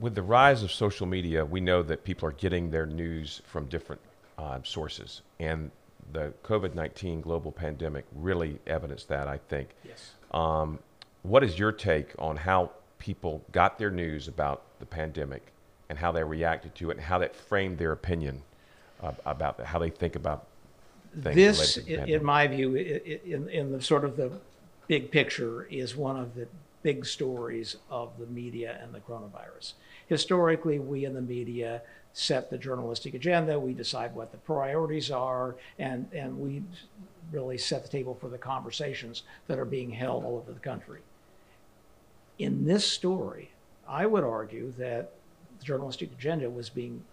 With 0.00 0.16
the 0.16 0.22
rise 0.22 0.62
of 0.64 0.72
social 0.72 1.06
media, 1.06 1.44
we 1.44 1.60
know 1.60 1.82
that 1.82 2.02
people 2.02 2.28
are 2.28 2.32
getting 2.32 2.70
their 2.70 2.86
news 2.86 3.40
from 3.46 3.66
different 3.66 4.00
uh, 4.36 4.58
sources, 4.64 5.22
and 5.38 5.70
the 6.12 6.32
COVID 6.42 6.74
nineteen 6.74 7.20
global 7.20 7.52
pandemic 7.52 8.04
really 8.16 8.58
evidenced 8.66 9.08
that. 9.08 9.28
I 9.28 9.38
think. 9.48 9.68
Yes. 9.84 10.12
Um, 10.32 10.80
what 11.22 11.44
is 11.44 11.58
your 11.58 11.70
take 11.70 12.14
on 12.18 12.36
how 12.36 12.70
people 12.98 13.44
got 13.52 13.78
their 13.78 13.90
news 13.90 14.26
about 14.26 14.62
the 14.80 14.86
pandemic 14.86 15.52
and 15.90 15.98
how 15.98 16.12
they 16.12 16.22
reacted 16.22 16.72
to 16.76 16.90
it 16.90 16.96
and 16.96 17.04
how 17.04 17.18
that 17.18 17.34
framed 17.34 17.76
their 17.76 17.90
opinion 17.90 18.40
uh, 19.02 19.10
about 19.26 19.58
that, 19.58 19.66
how 19.66 19.78
they 19.80 19.90
think 19.90 20.14
about 20.14 20.46
things 21.20 21.34
This, 21.34 21.76
in, 21.78 22.08
in 22.08 22.24
my 22.24 22.46
view, 22.46 22.76
in, 22.76 23.48
in 23.48 23.72
the 23.72 23.82
sort 23.82 24.04
of 24.04 24.16
the 24.16 24.30
big 24.86 25.10
picture, 25.10 25.64
is 25.64 25.96
one 25.96 26.16
of 26.16 26.36
the 26.36 26.46
big 26.84 27.04
stories 27.04 27.76
of 27.90 28.12
the 28.20 28.26
media 28.26 28.78
and 28.80 28.94
the 28.94 29.00
coronavirus. 29.00 29.72
Historically, 30.06 30.78
we 30.78 31.04
in 31.04 31.12
the 31.12 31.20
media 31.20 31.82
set 32.12 32.50
the 32.50 32.58
journalistic 32.58 33.14
agenda, 33.14 33.58
we 33.58 33.72
decide 33.72 34.14
what 34.14 34.30
the 34.30 34.38
priorities 34.38 35.10
are, 35.10 35.56
and, 35.80 36.08
and 36.12 36.38
we 36.38 36.62
really 37.32 37.58
set 37.58 37.82
the 37.82 37.88
table 37.88 38.16
for 38.20 38.28
the 38.28 38.38
conversations 38.38 39.24
that 39.48 39.58
are 39.58 39.64
being 39.64 39.90
held 39.90 40.24
all 40.24 40.36
over 40.36 40.52
the 40.52 40.60
country. 40.60 41.00
In 42.38 42.64
this 42.64 42.86
story, 42.86 43.50
I 43.88 44.06
would 44.06 44.24
argue 44.24 44.72
that 44.78 45.12
the 45.60 45.66
journalistic 45.66 46.10
agenda 46.12 46.50
was 46.50 46.68
being 46.70 47.04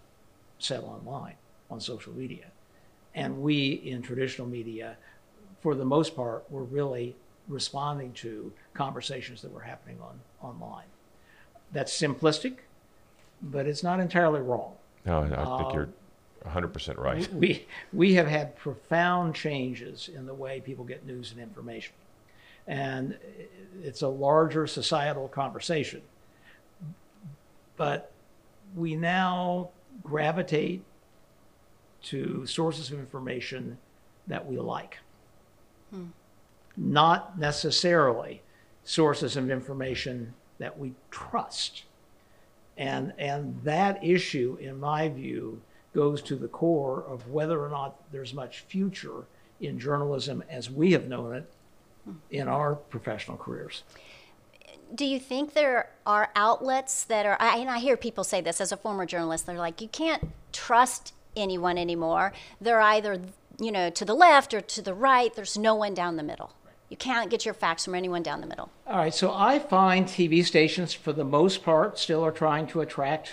set 0.58 0.82
online 0.82 1.34
on 1.70 1.80
social 1.80 2.12
media. 2.12 2.46
And 3.14 3.42
we 3.42 3.72
in 3.72 4.02
traditional 4.02 4.48
media, 4.48 4.96
for 5.60 5.74
the 5.74 5.84
most 5.84 6.16
part, 6.16 6.50
were 6.50 6.64
really 6.64 7.14
responding 7.48 8.12
to 8.12 8.52
conversations 8.74 9.42
that 9.42 9.52
were 9.52 9.60
happening 9.60 9.98
on 10.00 10.20
online. 10.42 10.84
That's 11.72 11.92
simplistic, 11.92 12.56
but 13.42 13.66
it's 13.66 13.82
not 13.82 14.00
entirely 14.00 14.40
wrong. 14.40 14.72
No, 15.04 15.22
I 15.22 15.26
Uh, 15.28 15.58
think 15.58 15.74
you're 15.74 15.88
100% 16.46 16.98
right. 16.98 17.32
We, 17.34 17.66
we 17.92 18.14
have 18.14 18.26
had 18.26 18.56
profound 18.56 19.34
changes 19.34 20.08
in 20.08 20.26
the 20.26 20.34
way 20.34 20.60
people 20.60 20.84
get 20.84 21.04
news 21.06 21.32
and 21.32 21.40
information. 21.40 21.94
And 22.66 23.18
it's 23.82 24.02
a 24.02 24.08
larger 24.08 24.66
societal 24.66 25.28
conversation. 25.28 26.02
But 27.76 28.12
we 28.74 28.94
now 28.96 29.70
gravitate 30.02 30.82
to 32.02 32.46
sources 32.46 32.90
of 32.90 32.98
information 32.98 33.76
that 34.26 34.46
we 34.46 34.58
like, 34.58 34.98
not 36.76 37.38
necessarily 37.38 38.42
sources 38.84 39.36
of 39.36 39.50
information 39.50 40.34
that 40.58 40.78
we 40.78 40.94
trust. 41.10 41.84
And, 42.76 43.12
and 43.18 43.60
that 43.64 44.02
issue, 44.04 44.56
in 44.60 44.78
my 44.78 45.08
view, 45.08 45.60
goes 45.94 46.22
to 46.22 46.36
the 46.36 46.48
core 46.48 47.02
of 47.08 47.28
whether 47.28 47.62
or 47.64 47.68
not 47.68 47.96
there's 48.12 48.32
much 48.34 48.60
future 48.60 49.24
in 49.60 49.80
journalism 49.80 50.44
as 50.48 50.70
we 50.70 50.92
have 50.92 51.08
known 51.08 51.34
it 51.34 51.50
in 52.30 52.46
our 52.46 52.76
professional 52.76 53.36
careers. 53.36 53.82
Do 54.94 55.04
you 55.04 55.18
think 55.18 55.52
there 55.52 55.90
are 56.06 56.30
outlets 56.34 57.04
that 57.04 57.26
are, 57.26 57.36
I, 57.38 57.58
and 57.58 57.68
I 57.68 57.78
hear 57.78 57.96
people 57.96 58.24
say 58.24 58.40
this 58.40 58.60
as 58.60 58.72
a 58.72 58.76
former 58.76 59.04
journalist, 59.06 59.46
they're 59.46 59.56
like, 59.56 59.80
you 59.80 59.88
can't 59.88 60.30
trust 60.52 61.12
anyone 61.36 61.76
anymore. 61.78 62.32
They're 62.60 62.80
either, 62.80 63.20
you 63.60 63.70
know, 63.70 63.90
to 63.90 64.04
the 64.04 64.14
left 64.14 64.54
or 64.54 64.60
to 64.60 64.82
the 64.82 64.94
right. 64.94 65.34
There's 65.34 65.58
no 65.58 65.74
one 65.74 65.94
down 65.94 66.16
the 66.16 66.22
middle. 66.22 66.52
You 66.88 66.96
can't 66.96 67.30
get 67.30 67.44
your 67.44 67.52
facts 67.54 67.84
from 67.84 67.94
anyone 67.94 68.22
down 68.22 68.40
the 68.40 68.46
middle. 68.46 68.70
All 68.86 68.96
right, 68.96 69.12
so 69.12 69.32
I 69.34 69.58
find 69.58 70.06
TV 70.06 70.44
stations, 70.44 70.94
for 70.94 71.12
the 71.12 71.24
most 71.24 71.62
part, 71.62 71.98
still 71.98 72.24
are 72.24 72.32
trying 72.32 72.66
to 72.68 72.80
attract 72.80 73.32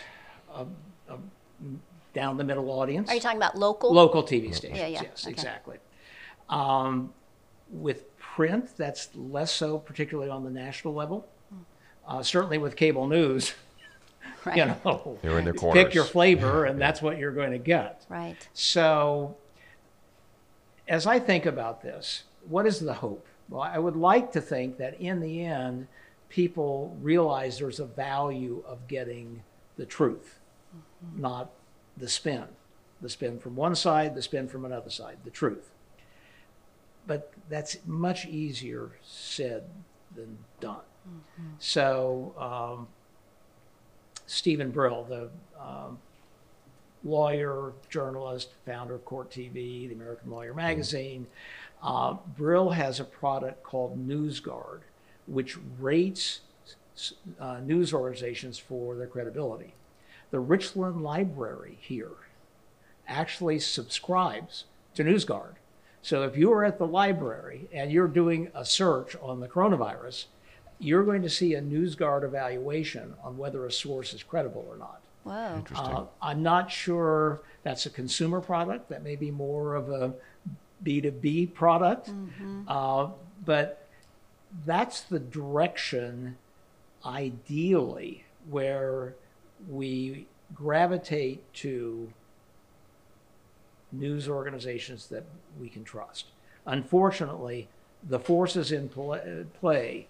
a, 0.54 0.66
a 1.08 1.18
down 2.14 2.36
the 2.36 2.44
middle 2.44 2.70
audience. 2.70 3.10
Are 3.10 3.16
you 3.16 3.22
talking 3.22 3.38
about 3.38 3.58
local? 3.58 3.94
Local 3.94 4.24
TV 4.24 4.54
stations, 4.54 4.80
Yeah, 4.80 4.88
yeah, 4.88 5.02
yes, 5.04 5.24
okay. 5.24 5.32
exactly. 5.32 5.78
Um, 6.50 7.14
with 7.70 8.18
print, 8.18 8.76
that's 8.76 9.10
less 9.16 9.54
so, 9.54 9.78
particularly 9.80 10.30
on 10.30 10.44
the 10.44 10.50
national 10.52 10.94
level. 10.94 11.26
Uh, 12.08 12.22
certainly 12.22 12.58
with 12.58 12.76
cable 12.76 13.08
news, 13.08 13.54
Right. 14.46 14.58
you 14.58 14.66
know, 14.66 15.18
They're 15.24 15.40
in 15.40 15.46
their 15.46 15.54
pick 15.56 15.94
your 15.96 16.04
flavor, 16.04 16.66
and 16.66 16.80
that's 16.80 17.02
what 17.02 17.18
you're 17.18 17.32
going 17.32 17.52
to 17.52 17.58
get. 17.58 18.06
Right. 18.10 18.36
So, 18.54 19.36
as 20.88 21.08
I 21.08 21.18
think 21.20 21.48
about 21.48 21.82
this, 21.82 22.24
what 22.48 22.68
is 22.68 22.80
the 22.80 22.94
hope? 22.94 23.26
Well, 23.50 23.62
I 23.62 23.80
would 23.80 23.96
like 23.96 24.32
to 24.34 24.42
think 24.42 24.78
that 24.78 25.00
in 25.02 25.20
the 25.20 25.44
end, 25.44 25.88
people 26.30 26.96
realize 27.02 27.58
there's 27.58 27.80
a 27.80 27.86
value 27.86 28.64
of 28.68 28.88
getting 28.88 29.42
the 29.78 29.86
truth, 29.86 30.40
not 31.16 31.50
the 31.98 32.08
spin. 32.10 32.46
The 33.02 33.10
spin 33.10 33.40
from 33.40 33.56
one 33.56 33.76
side, 33.76 34.16
the 34.16 34.22
spin 34.22 34.48
from 34.48 34.64
another 34.64 34.90
side, 34.90 35.18
the 35.24 35.30
truth. 35.32 35.72
But 37.08 37.32
that's 37.50 37.78
much 37.86 38.26
easier 38.26 38.92
said 39.04 39.64
than 40.15 40.38
done. 40.60 40.77
So, 41.60 42.34
um, 42.38 42.88
Steven 44.27 44.72
Brill, 44.72 45.03
the 45.03 45.29
um, 45.60 46.00
lawyer, 47.03 47.74
journalist, 47.89 48.50
founder 48.65 48.95
of 48.95 49.05
Court 49.05 49.29
TV, 49.29 49.88
the 49.88 49.93
American 49.93 50.31
Lawyer 50.31 50.53
Magazine. 50.53 51.27
Uh, 51.84 52.15
Brill 52.36 52.72
has 52.72 53.00
a 53.00 53.03
product 53.03 53.63
called 53.63 54.07
NewsGuard, 54.07 54.79
which 55.27 55.57
rates 55.79 56.41
uh, 57.39 57.60
news 57.60 57.93
organizations 57.93 58.57
for 58.57 58.95
their 58.95 59.07
credibility. 59.07 59.74
The 60.31 60.39
Richland 60.39 61.03
Library 61.03 61.77
here 61.79 62.12
actually 63.07 63.60
subscribes 63.60 64.65
to 64.95 65.03
NewsGuard. 65.03 65.55
So 66.06 66.22
if 66.22 66.38
you 66.38 66.54
are 66.54 66.64
at 66.64 66.78
the 66.78 66.86
library 66.86 67.68
and 67.74 67.92
you're 67.92 68.08
doing 68.08 68.52
a 68.54 68.64
search 68.64 69.16
on 69.24 69.40
the 69.40 69.48
coronavirus, 69.48 70.26
you're 70.78 71.04
going 71.04 71.24
to 71.24 71.30
see 71.32 71.56
a 71.56 71.62
NewsGuard 71.64 72.24
evaluation 72.24 73.16
on 73.24 73.40
whether 73.40 73.66
a 73.66 73.72
source 73.72 74.14
is 74.14 74.22
credible 74.22 74.64
or 74.70 74.78
not. 74.78 75.02
Whoa. 75.24 75.56
Interesting. 75.56 75.96
Uh, 75.96 76.06
I'm 76.22 76.44
not 76.44 76.70
sure 76.70 77.42
that's 77.64 77.88
a 77.88 77.90
consumer 77.90 78.40
product. 78.40 78.88
That 78.90 79.04
may 79.04 79.16
be 79.16 79.32
more 79.32 79.74
of 79.74 79.90
a 79.90 80.14
B2B 80.84 81.56
product. 81.56 82.12
Uh, 82.68 83.08
but 83.44 83.88
that's 84.64 85.02
the 85.02 85.18
direction, 85.18 86.38
ideally, 87.04 88.26
where 88.48 89.16
we 89.68 90.28
gravitate 90.54 91.52
to 91.56 92.14
news 93.92 94.27
organizations 94.27 95.08
that 95.08 95.25
we 95.60 95.70
can 95.70 95.84
trust. 95.84 96.27
Unfortunately, 96.65 97.68
the 98.08 98.20
forces 98.20 98.72
in 98.72 98.89
pl- 98.89 99.46
play 99.60 100.08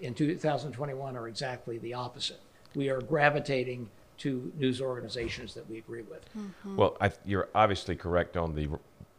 in 0.00 0.14
2021 0.14 1.16
are 1.16 1.28
exactly 1.28 1.78
the 1.78 1.94
opposite. 1.94 2.40
we 2.74 2.90
are 2.90 3.00
gravitating 3.00 3.88
to 4.18 4.52
news 4.58 4.80
organizations 4.80 5.54
that 5.54 5.68
we 5.70 5.78
agree 5.78 6.02
with. 6.02 6.22
Mm-hmm. 6.36 6.76
Well, 6.76 6.96
I, 7.00 7.12
you're 7.24 7.48
obviously 7.54 7.96
correct 7.96 8.36
on 8.36 8.54
the 8.54 8.68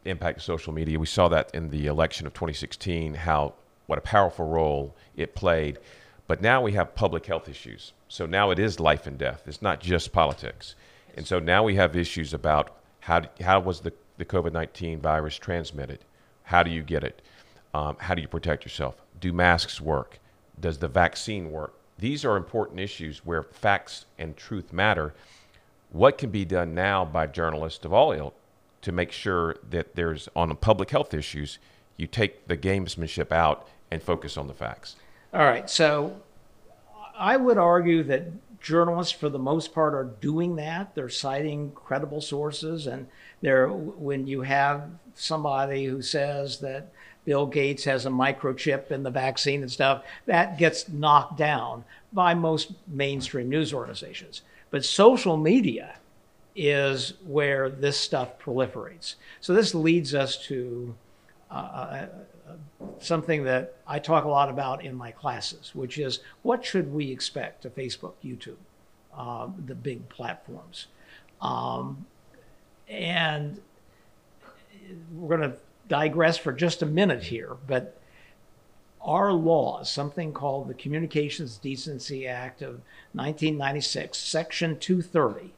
impact 0.05 0.37
of 0.37 0.43
social 0.43 0.73
media. 0.73 0.99
We 0.99 1.05
saw 1.05 1.29
that 1.29 1.49
in 1.53 1.69
the 1.69 1.87
election 1.87 2.27
of 2.27 2.33
2016, 2.33 3.13
how 3.15 3.53
what 3.87 3.97
a 3.97 4.01
powerful 4.01 4.47
role 4.47 4.95
it 5.15 5.35
played. 5.35 5.79
But 6.27 6.41
now 6.41 6.61
we 6.61 6.73
have 6.73 6.93
public 6.93 7.25
health 7.25 7.49
issues. 7.49 7.93
So 8.07 8.25
now 8.25 8.51
it 8.51 8.59
is 8.59 8.79
life 8.79 9.07
and 9.07 9.17
death. 9.17 9.43
It's 9.47 9.63
not 9.63 9.79
just 9.79 10.11
politics. 10.11 10.75
And 11.17 11.25
so 11.25 11.39
now 11.39 11.63
we 11.63 11.75
have 11.75 11.95
issues 11.95 12.33
about 12.33 12.77
how, 13.01 13.21
d- 13.21 13.43
how 13.43 13.59
was 13.59 13.81
the, 13.81 13.93
the 14.17 14.25
COVID 14.25 14.53
19 14.53 14.99
virus 14.99 15.35
transmitted? 15.35 15.99
How 16.43 16.63
do 16.63 16.71
you 16.71 16.81
get 16.81 17.03
it? 17.03 17.21
Um, 17.73 17.97
how 17.99 18.15
do 18.15 18.21
you 18.21 18.27
protect 18.27 18.65
yourself? 18.65 19.01
Do 19.19 19.31
masks 19.31 19.79
work? 19.79 20.19
Does 20.59 20.79
the 20.79 20.87
vaccine 20.87 21.51
work? 21.51 21.75
These 21.97 22.25
are 22.25 22.37
important 22.37 22.79
issues 22.79 23.25
where 23.25 23.43
facts 23.43 24.05
and 24.17 24.35
truth 24.35 24.73
matter 24.73 25.13
what 25.91 26.17
can 26.17 26.29
be 26.29 26.45
done 26.45 26.73
now 26.73 27.03
by 27.03 27.25
journalists 27.27 27.83
of 27.85 27.93
all 27.93 28.11
ilk 28.11 28.35
to 28.81 28.91
make 28.91 29.11
sure 29.11 29.55
that 29.69 29.95
there's 29.95 30.29
on 30.35 30.55
public 30.55 30.91
health 30.91 31.13
issues 31.13 31.59
you 31.97 32.07
take 32.07 32.47
the 32.47 32.55
gamesmanship 32.55 33.31
out 33.31 33.67
and 33.91 34.01
focus 34.01 34.37
on 34.37 34.47
the 34.47 34.53
facts 34.53 34.95
All 35.33 35.41
right, 35.41 35.69
so 35.69 36.21
I 37.17 37.37
would 37.37 37.57
argue 37.57 38.03
that 38.03 38.27
journalists, 38.61 39.13
for 39.13 39.29
the 39.29 39.39
most 39.39 39.73
part, 39.73 39.93
are 39.93 40.11
doing 40.21 40.55
that. 40.57 40.95
They're 40.95 41.09
citing 41.09 41.71
credible 41.71 42.21
sources, 42.21 42.87
and 42.87 43.07
they're 43.41 43.67
when 43.69 44.27
you 44.27 44.41
have 44.41 44.89
somebody 45.15 45.85
who 45.85 46.01
says 46.01 46.59
that 46.59 46.91
Bill 47.25 47.45
Gates 47.45 47.83
has 47.83 48.05
a 48.05 48.09
microchip 48.09 48.91
in 48.91 49.03
the 49.03 49.11
vaccine 49.11 49.61
and 49.61 49.71
stuff, 49.71 50.03
that 50.25 50.57
gets 50.57 50.89
knocked 50.89 51.37
down 51.37 51.83
by 52.11 52.33
most 52.33 52.71
mainstream 52.87 53.49
news 53.49 53.73
organizations. 53.73 54.41
But 54.71 54.85
social 54.85 55.37
media 55.37 55.95
is 56.55 57.13
where 57.25 57.69
this 57.69 57.97
stuff 57.97 58.39
proliferates. 58.39 59.15
So 59.41 59.53
this 59.53 59.75
leads 59.75 60.15
us 60.15 60.37
to 60.47 60.95
uh, 61.51 62.07
something 62.99 63.43
that 63.43 63.75
I 63.87 63.99
talk 63.99 64.25
a 64.25 64.29
lot 64.29 64.49
about 64.49 64.83
in 64.83 64.95
my 64.95 65.11
classes, 65.11 65.71
which 65.73 65.97
is 65.97 66.19
what 66.41 66.65
should 66.65 66.93
we 66.93 67.11
expect 67.11 67.65
of 67.65 67.75
Facebook, 67.75 68.13
YouTube, 68.23 68.57
uh, 69.15 69.47
the 69.65 69.75
big 69.75 70.09
platforms. 70.09 70.87
Um, 71.41 72.05
and 72.87 73.59
we're 75.13 75.37
going 75.37 75.51
to 75.51 75.57
digress 75.87 76.37
for 76.37 76.51
just 76.51 76.81
a 76.81 76.85
minute 76.85 77.23
here, 77.23 77.57
but 77.67 77.99
our 79.01 79.31
laws, 79.31 79.89
something 79.89 80.33
called 80.33 80.67
the 80.67 80.73
Communications 80.73 81.57
Decency 81.57 82.27
Act 82.27 82.61
of 82.61 82.81
1996, 83.13 84.17
Section 84.17 84.77
230, 84.77 85.53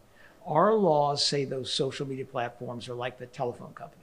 our 0.46 0.74
laws 0.74 1.26
say 1.26 1.46
those 1.46 1.72
social 1.72 2.08
media 2.08 2.26
platforms 2.26 2.88
are 2.88 2.94
like 2.94 3.18
the 3.18 3.26
telephone 3.26 3.74
company 3.74 4.01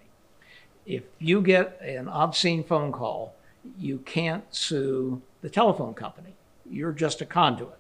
if 0.89 1.03
you 1.19 1.43
get 1.43 1.79
an 1.83 2.09
obscene 2.09 2.65
phone 2.65 2.91
call, 2.93 3.35
you 3.79 3.99
can't 3.99 4.43
sue 4.51 5.21
the 5.43 5.51
telephone 5.51 5.93
company. 5.93 6.33
You're 6.69 6.93
just 6.93 7.21
a 7.21 7.27
conduit. 7.27 7.75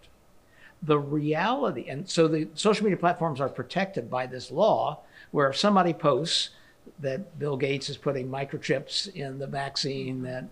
The 0.82 0.98
reality, 0.98 1.86
and 1.88 2.08
so 2.08 2.28
the 2.28 2.48
social 2.54 2.84
media 2.84 2.98
platforms 2.98 3.40
are 3.40 3.48
protected 3.48 4.10
by 4.10 4.26
this 4.26 4.50
law, 4.50 5.00
where 5.30 5.48
if 5.48 5.56
somebody 5.56 5.94
posts 5.94 6.50
that 7.00 7.38
Bill 7.38 7.56
Gates 7.56 7.88
is 7.88 7.96
putting 7.96 8.28
microchips 8.28 9.12
in 9.14 9.38
the 9.38 9.46
vaccine, 9.46 10.22
that 10.22 10.44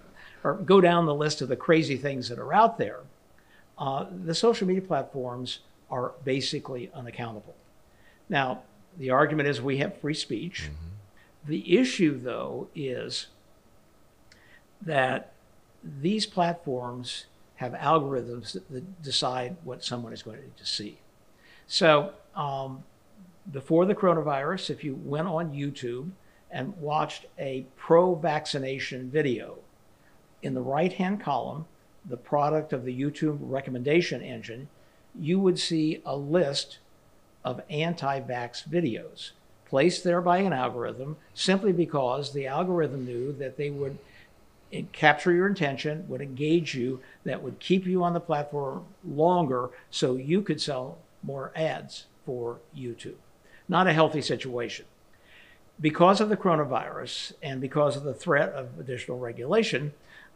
or 0.43 0.55
go 0.55 0.81
down 0.81 1.07
the 1.07 1.15
list 1.15 1.43
of 1.43 1.49
the 1.49 1.57
crazy 1.57 1.97
things 1.97 2.29
that 2.29 2.39
are 2.39 2.55
out 2.55 2.79
there, 2.79 3.01
uh, 3.79 4.07
the 4.25 4.35
social 4.35 4.67
media 4.67 4.83
platforms 4.83 5.61
are 5.91 6.13
basically 6.25 6.91
unaccountable. 6.95 7.55
Now, 8.29 8.63
the 8.97 9.11
argument 9.11 9.49
is 9.49 9.61
we 9.61 9.79
have 9.79 10.01
free 10.01 10.15
speech. 10.15 10.71
The 11.47 11.79
issue, 11.79 12.19
though, 12.19 12.69
is 12.75 13.29
that 14.83 15.33
these 15.83 16.27
platforms 16.27 17.27
have 17.57 17.73
algorithms 17.73 18.53
that, 18.53 18.71
that 18.71 19.03
decide 19.03 19.57
what 19.65 19.85
someone 19.85 20.13
is 20.13 20.23
going 20.23 20.53
to 20.57 20.67
see. 20.67 20.99
So, 21.67 22.13
um, 22.35 22.85
before 23.51 23.87
the 23.87 23.95
coronavirus, 23.95 24.71
if 24.71 24.83
you 24.83 24.95
went 24.95 25.29
on 25.29 25.53
YouTube 25.53 26.11
and 26.51 26.77
watched 26.79 27.27
a 27.39 27.67
pro 27.77 28.15
vaccination 28.15 29.11
video, 29.11 29.59
in 30.43 30.55
the 30.55 30.61
right 30.61 30.93
hand 30.93 31.21
column, 31.21 31.67
the 32.05 32.17
product 32.17 32.73
of 32.73 32.85
the 32.85 33.01
YouTube 33.01 33.39
recommendation 33.41 34.23
engine, 34.23 34.69
you 35.19 35.39
would 35.41 35.59
see 35.59 36.03
a 36.05 36.17
list 36.17 36.79
of 37.45 37.61
anti 37.71 38.21
vax 38.21 38.69
videos 38.69 39.33
placed 39.69 40.05
there 40.05 40.21
by 40.21 40.39
an 40.39 40.53
algorithm 40.53 41.17
simply 41.35 41.73
because 41.73 42.33
the 42.33 42.47
algorithm 42.47 43.05
knew 43.05 43.33
that 43.33 43.57
they 43.57 43.71
would 43.71 43.99
capture 44.93 45.33
your 45.33 45.47
attention, 45.47 46.05
would 46.09 46.21
engage 46.21 46.75
you, 46.75 47.01
that 47.25 47.43
would 47.43 47.59
keep 47.61 47.87
you 47.87 48.03
on 48.03 48.13
the 48.13 48.21
platform 48.21 48.85
longer 49.05 49.71
so 49.91 50.17
you 50.17 50.43
could 50.43 50.61
sell 50.61 50.99
more 51.23 51.53
ads 51.55 52.07
for 52.25 52.59
YouTube. 52.77 53.15
Not 53.69 53.87
a 53.87 53.93
healthy 53.93 54.21
situation. 54.21 54.87
Because 55.81 56.21
of 56.21 56.29
the 56.29 56.37
coronavirus 56.37 57.33
and 57.43 57.61
because 57.61 57.97
of 57.97 58.05
the 58.05 58.15
threat 58.15 58.51
of 58.51 58.79
additional 58.79 59.19
regulation, 59.19 59.93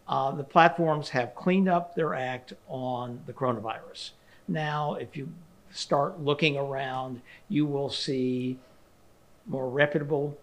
uh, 0.07 0.31
the 0.33 0.45
platforms 0.45 1.11
have 1.11 1.35
cleaned 1.35 1.69
up 1.69 1.95
their 1.95 2.15
act 2.15 2.53
on 2.69 3.21
the 3.27 3.33
coronavirus. 3.33 4.11
Now, 4.49 4.95
if 4.95 5.17
you 5.17 5.33
start 5.73 6.21
looking 6.21 6.57
around, 6.57 7.23
you 7.49 7.65
will 7.65 7.91
see 7.91 8.59
more 9.47 9.69
reputable 9.69 10.37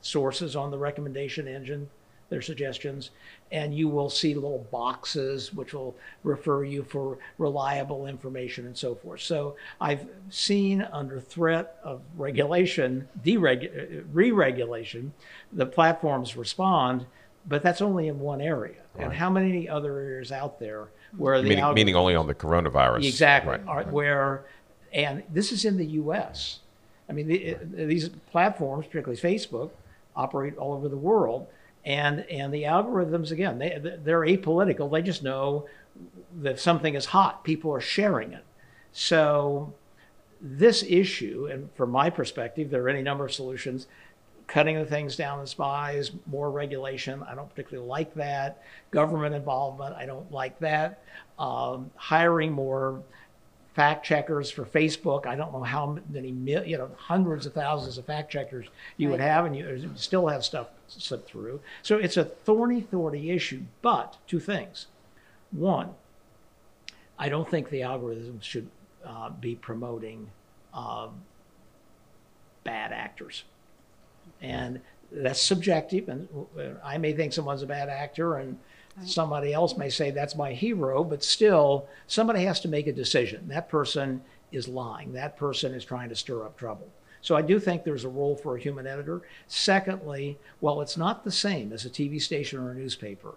sources 0.00 0.56
on 0.56 0.70
the 0.70 0.78
recommendation 0.78 1.48
engine, 1.48 1.88
their 2.28 2.42
suggestions, 2.42 3.10
and 3.52 3.74
you 3.74 3.88
will 3.88 4.10
see 4.10 4.34
little 4.34 4.66
boxes 4.70 5.52
which 5.54 5.72
will 5.72 5.96
refer 6.24 6.64
you 6.64 6.82
for 6.82 7.18
reliable 7.38 8.06
information 8.06 8.66
and 8.66 8.76
so 8.76 8.94
forth. 8.94 9.20
So 9.20 9.56
I've 9.80 10.08
seen 10.30 10.82
under 10.92 11.20
threat 11.20 11.78
of 11.84 12.02
regulation, 12.16 13.08
dereg- 13.24 14.04
re-regulation, 14.12 15.12
the 15.52 15.66
platforms 15.66 16.36
respond, 16.36 17.06
but 17.46 17.62
that's 17.62 17.80
only 17.80 18.08
in 18.08 18.18
one 18.18 18.40
area. 18.40 18.82
And 18.98 19.12
how 19.12 19.30
many 19.30 19.68
other 19.68 19.98
areas 19.98 20.32
out 20.32 20.58
there 20.58 20.88
where 21.16 21.40
the 21.40 21.48
meaning, 21.48 21.74
meaning 21.74 21.94
only 21.94 22.14
on 22.14 22.26
the 22.26 22.34
coronavirus 22.34 23.06
Exactly. 23.06 23.52
Right, 23.52 23.66
right. 23.66 23.92
Where, 23.92 24.46
and 24.92 25.22
this 25.32 25.52
is 25.52 25.64
in 25.64 25.76
the 25.76 25.86
U.S. 25.86 26.60
I 27.08 27.12
mean, 27.12 27.28
the, 27.28 27.56
these 27.84 28.08
platforms, 28.30 28.86
particularly 28.86 29.20
Facebook, 29.20 29.70
operate 30.14 30.56
all 30.56 30.74
over 30.74 30.88
the 30.88 30.96
world, 30.96 31.46
and 31.84 32.20
and 32.30 32.52
the 32.52 32.64
algorithms 32.64 33.30
again, 33.30 33.58
they 33.58 33.78
they're 34.02 34.20
apolitical. 34.20 34.90
They 34.90 35.02
just 35.02 35.22
know 35.22 35.66
that 36.40 36.58
something 36.58 36.94
is 36.94 37.06
hot, 37.06 37.44
people 37.44 37.72
are 37.72 37.80
sharing 37.80 38.32
it. 38.32 38.44
So 38.92 39.72
this 40.40 40.82
issue, 40.82 41.48
and 41.50 41.70
from 41.74 41.90
my 41.90 42.10
perspective, 42.10 42.70
there 42.70 42.82
are 42.82 42.88
any 42.88 43.02
number 43.02 43.24
of 43.24 43.32
solutions. 43.32 43.86
Cutting 44.46 44.76
the 44.76 44.84
things 44.84 45.16
down 45.16 45.40
in 45.40 45.46
spies, 45.46 46.12
more 46.26 46.52
regulation. 46.52 47.20
I 47.24 47.34
don't 47.34 47.48
particularly 47.48 47.88
like 47.88 48.14
that. 48.14 48.62
Government 48.92 49.34
involvement. 49.34 49.96
I 49.96 50.06
don't 50.06 50.30
like 50.30 50.56
that. 50.60 51.02
Um, 51.36 51.90
hiring 51.96 52.52
more 52.52 53.02
fact 53.76 54.06
checkers 54.06 54.50
for 54.50 54.64
Facebook. 54.64 55.26
I 55.26 55.36
don't 55.36 55.52
know 55.52 55.62
how 55.62 55.98
many, 56.10 56.30
you 56.30 56.78
know, 56.78 56.90
hundreds 56.96 57.44
of 57.44 57.52
thousands 57.52 57.98
of 57.98 58.06
fact 58.06 58.32
checkers 58.32 58.66
you 58.96 59.10
would 59.10 59.20
have, 59.20 59.44
and 59.44 59.54
you 59.54 59.90
still 59.96 60.26
have 60.28 60.46
stuff 60.46 60.68
slip 60.88 61.28
through. 61.28 61.60
So 61.82 61.98
it's 61.98 62.16
a 62.16 62.24
thorny, 62.24 62.80
thorny 62.80 63.30
issue. 63.30 63.60
But 63.82 64.16
two 64.26 64.40
things. 64.40 64.86
One, 65.52 65.90
I 67.18 67.28
don't 67.28 67.48
think 67.50 67.68
the 67.68 67.82
algorithms 67.82 68.42
should 68.44 68.68
uh, 69.04 69.28
be 69.28 69.54
promoting 69.54 70.30
um, 70.72 71.10
bad 72.64 72.92
actors. 72.92 73.44
And 74.40 74.80
that's 75.12 75.40
subjective, 75.40 76.08
and 76.08 76.28
uh, 76.58 76.62
I 76.82 76.96
may 76.96 77.12
think 77.12 77.34
someone's 77.34 77.62
a 77.62 77.66
bad 77.66 77.90
actor, 77.90 78.36
and 78.36 78.58
somebody 79.04 79.52
else 79.52 79.76
may 79.76 79.90
say 79.90 80.10
that's 80.10 80.36
my 80.36 80.52
hero, 80.52 81.04
but 81.04 81.22
still, 81.22 81.86
somebody 82.06 82.44
has 82.44 82.60
to 82.60 82.68
make 82.68 82.86
a 82.86 82.92
decision. 82.92 83.48
That 83.48 83.68
person 83.68 84.22
is 84.52 84.68
lying, 84.68 85.12
that 85.12 85.36
person 85.36 85.74
is 85.74 85.84
trying 85.84 86.08
to 86.08 86.16
stir 86.16 86.44
up 86.44 86.56
trouble. 86.56 86.88
So 87.20 87.34
I 87.34 87.42
do 87.42 87.58
think 87.58 87.82
there's 87.82 88.04
a 88.04 88.08
role 88.08 88.36
for 88.36 88.56
a 88.56 88.60
human 88.60 88.86
editor. 88.86 89.22
Secondly, 89.48 90.38
while 90.60 90.80
it's 90.80 90.96
not 90.96 91.24
the 91.24 91.32
same 91.32 91.72
as 91.72 91.84
a 91.84 91.90
TV 91.90 92.22
station 92.22 92.60
or 92.60 92.70
a 92.70 92.74
newspaper, 92.74 93.34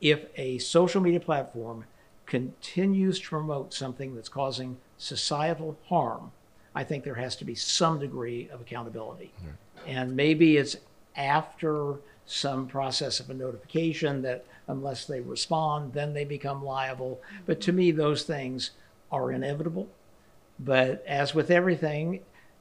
if 0.00 0.26
a 0.36 0.58
social 0.58 1.00
media 1.00 1.20
platform 1.20 1.84
continues 2.26 3.18
to 3.20 3.28
promote 3.28 3.74
something 3.74 4.14
that's 4.14 4.28
causing 4.28 4.76
societal 4.96 5.76
harm, 5.88 6.30
I 6.74 6.84
think 6.84 7.04
there 7.04 7.14
has 7.14 7.36
to 7.36 7.44
be 7.44 7.54
some 7.54 7.98
degree 7.98 8.48
of 8.52 8.60
accountability. 8.60 9.32
And 9.86 10.14
maybe 10.16 10.56
it's 10.56 10.76
after 11.16 11.96
some 12.26 12.66
process 12.66 13.20
of 13.20 13.30
a 13.30 13.34
notification 13.34 14.22
that 14.22 14.44
unless 14.66 15.04
they 15.04 15.20
respond, 15.20 15.92
then 15.92 16.14
they 16.14 16.24
become 16.24 16.64
liable. 16.64 17.20
But 17.46 17.60
to 17.62 17.72
me, 17.72 17.90
those 17.90 18.22
things 18.24 18.70
are 19.10 19.32
inevitable. 19.32 19.88
But 20.58 21.04
as 21.06 21.34
with 21.34 21.50
everything, 21.50 22.20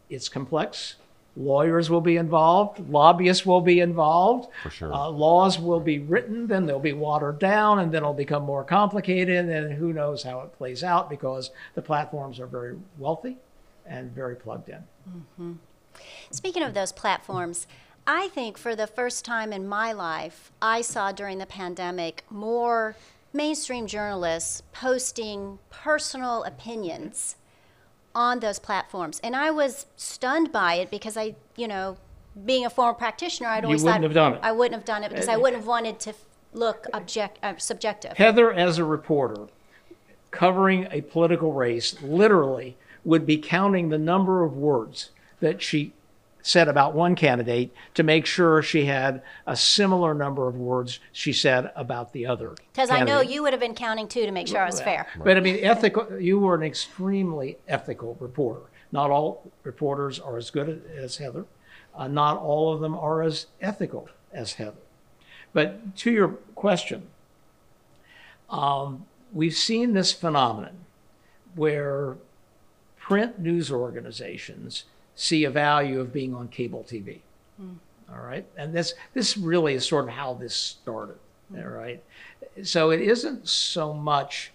it's 0.09 0.29
complex. 0.29 0.95
Lawyers 1.35 1.89
will 1.89 2.01
be 2.01 2.17
involved, 2.17 2.87
lobbyists 2.89 3.43
will 3.43 3.61
be 3.61 3.79
involved. 3.79 4.49
For 4.61 4.69
sure. 4.69 4.93
Uh, 4.93 5.09
laws 5.09 5.57
will 5.57 5.79
be 5.79 5.97
written, 5.97 6.45
then 6.45 6.67
they'll 6.67 6.79
be 6.79 6.93
watered 6.93 7.39
down, 7.39 7.79
and 7.79 7.91
then 7.91 8.03
it'll 8.03 8.13
become 8.13 8.43
more 8.43 8.63
complicated. 8.63 9.49
And 9.49 9.73
who 9.73 9.93
knows 9.93 10.21
how 10.21 10.41
it 10.41 10.55
plays 10.55 10.83
out 10.83 11.09
because 11.09 11.49
the 11.73 11.81
platforms 11.81 12.39
are 12.39 12.45
very 12.45 12.75
wealthy 12.99 13.37
and 13.87 14.11
very 14.11 14.35
plugged 14.35 14.69
in. 14.69 15.59
Speaking 16.29 16.61
of 16.61 16.75
those 16.75 16.91
platforms, 16.91 17.65
I 18.05 18.27
think 18.29 18.57
for 18.57 18.75
the 18.75 18.87
first 18.87 19.23
time 19.23 19.53
in 19.53 19.67
my 19.67 19.93
life, 19.93 20.51
I 20.61 20.81
saw 20.81 21.11
during 21.11 21.37
the 21.37 21.45
pandemic 21.45 22.23
more 22.29 22.95
mainstream 23.31 23.87
journalists 23.87 24.61
posting 24.73 25.59
personal 25.69 26.43
opinions 26.43 27.37
on 28.13 28.39
those 28.39 28.59
platforms. 28.59 29.19
And 29.23 29.35
I 29.35 29.51
was 29.51 29.85
stunned 29.95 30.51
by 30.51 30.75
it 30.75 30.91
because 30.91 31.17
I, 31.17 31.35
you 31.55 31.67
know, 31.67 31.97
being 32.45 32.65
a 32.65 32.69
former 32.69 32.93
practitioner, 32.93 33.49
I'd 33.49 33.63
always 33.63 33.83
wouldn't 33.83 34.01
thought 34.01 34.03
have 34.03 34.13
done 34.13 34.33
it. 34.33 34.39
I 34.43 34.51
wouldn't 34.51 34.75
have 34.75 34.85
done 34.85 35.03
it 35.03 35.09
because 35.09 35.29
I 35.29 35.37
wouldn't 35.37 35.57
have 35.57 35.67
wanted 35.67 35.99
to 36.01 36.13
look 36.53 36.87
object 36.93 37.39
uh, 37.41 37.57
subjective. 37.57 38.17
Heather, 38.17 38.51
as 38.51 38.77
a 38.77 38.85
reporter, 38.85 39.47
covering 40.31 40.87
a 40.91 41.01
political 41.01 41.53
race, 41.53 42.01
literally 42.01 42.75
would 43.05 43.25
be 43.25 43.37
counting 43.37 43.89
the 43.89 43.97
number 43.97 44.43
of 44.43 44.55
words 44.57 45.09
that 45.39 45.61
she 45.61 45.93
said 46.43 46.67
about 46.67 46.93
one 46.93 47.15
candidate 47.15 47.73
to 47.95 48.03
make 48.03 48.25
sure 48.25 48.61
she 48.61 48.85
had 48.85 49.23
a 49.47 49.55
similar 49.55 50.13
number 50.13 50.47
of 50.47 50.55
words 50.55 50.99
she 51.13 51.33
said 51.33 51.71
about 51.75 52.11
the 52.11 52.25
other. 52.25 52.53
Because 52.71 52.91
I 52.91 53.03
know 53.03 53.21
you 53.21 53.41
would 53.41 53.53
have 53.53 53.61
been 53.61 53.73
counting 53.73 54.07
too 54.07 54.25
to 54.25 54.31
make 54.31 54.47
sure 54.47 54.61
I 54.61 54.65
was 54.65 54.81
fair. 54.81 55.07
But 55.23 55.37
I 55.37 55.39
mean, 55.39 55.57
ethical. 55.63 56.19
You 56.19 56.39
were 56.39 56.53
an 56.53 56.63
extremely 56.63 57.57
ethical 57.67 58.17
reporter. 58.19 58.61
Not 58.91 59.09
all 59.09 59.51
reporters 59.63 60.19
are 60.19 60.37
as 60.37 60.51
good 60.51 60.83
as 60.95 61.17
Heather. 61.17 61.45
Uh, 61.95 62.07
not 62.07 62.37
all 62.37 62.73
of 62.73 62.81
them 62.81 62.95
are 62.95 63.23
as 63.23 63.47
ethical 63.61 64.09
as 64.31 64.53
Heather. 64.53 64.77
But 65.53 65.95
to 65.97 66.11
your 66.11 66.27
question, 66.55 67.07
um, 68.49 69.05
we've 69.31 69.55
seen 69.55 69.93
this 69.93 70.11
phenomenon 70.11 70.85
where 71.55 72.17
print 72.99 73.39
news 73.39 73.71
organizations 73.71 74.85
see 75.15 75.43
a 75.43 75.49
value 75.49 75.99
of 75.99 76.11
being 76.11 76.33
on 76.33 76.47
cable 76.47 76.85
TV. 76.89 77.19
All 78.11 78.21
right, 78.21 78.45
and 78.57 78.73
this 78.73 78.93
this 79.13 79.37
really 79.37 79.73
is 79.73 79.85
sort 79.87 80.05
of 80.05 80.11
how 80.11 80.33
this 80.33 80.55
started. 80.55 81.17
All 81.55 81.67
right, 81.67 82.03
so 82.63 82.91
it 82.91 83.01
isn't 83.01 83.47
so 83.47 83.93
much 83.93 84.51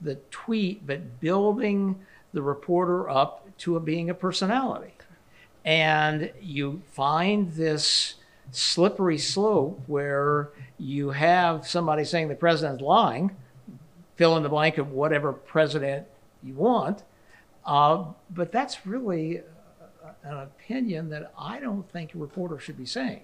the 0.00 0.16
tweet, 0.30 0.86
but 0.86 1.20
building 1.20 2.00
the 2.32 2.42
reporter 2.42 3.08
up 3.10 3.46
to 3.58 3.76
a, 3.76 3.80
being 3.80 4.10
a 4.10 4.14
personality, 4.14 4.94
and 5.64 6.30
you 6.40 6.82
find 6.92 7.52
this 7.52 8.14
slippery 8.50 9.18
slope 9.18 9.80
where 9.86 10.50
you 10.78 11.10
have 11.10 11.66
somebody 11.66 12.04
saying 12.04 12.28
the 12.28 12.34
president's 12.34 12.82
lying, 12.82 13.34
fill 14.16 14.36
in 14.36 14.42
the 14.42 14.48
blank 14.48 14.78
of 14.78 14.92
whatever 14.92 15.32
president 15.32 16.06
you 16.42 16.54
want, 16.54 17.02
uh, 17.64 18.04
but 18.30 18.52
that's 18.52 18.86
really 18.86 19.42
an 20.22 20.38
opinion 20.38 21.10
that 21.10 21.32
I 21.38 21.60
don't 21.60 21.90
think 21.90 22.14
a 22.14 22.18
reporter 22.18 22.58
should 22.58 22.78
be 22.78 22.86
saying. 22.86 23.22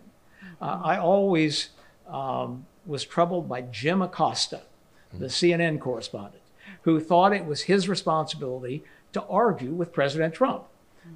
Uh, 0.61 0.81
I 0.83 0.99
always 0.99 1.71
um, 2.09 2.67
was 2.87 3.05
troubled 3.05 3.49
by 3.49 3.63
Jim 3.63 4.03
Acosta, 4.03 4.63
the 5.13 5.27
CNN 5.27 5.81
correspondent, 5.81 6.43
who 6.83 7.01
thought 7.01 7.33
it 7.33 7.45
was 7.45 7.63
his 7.63 7.89
responsibility 7.89 8.85
to 9.13 9.23
argue 9.25 9.73
with 9.73 9.93
President 9.93 10.35
Trump. 10.35 10.65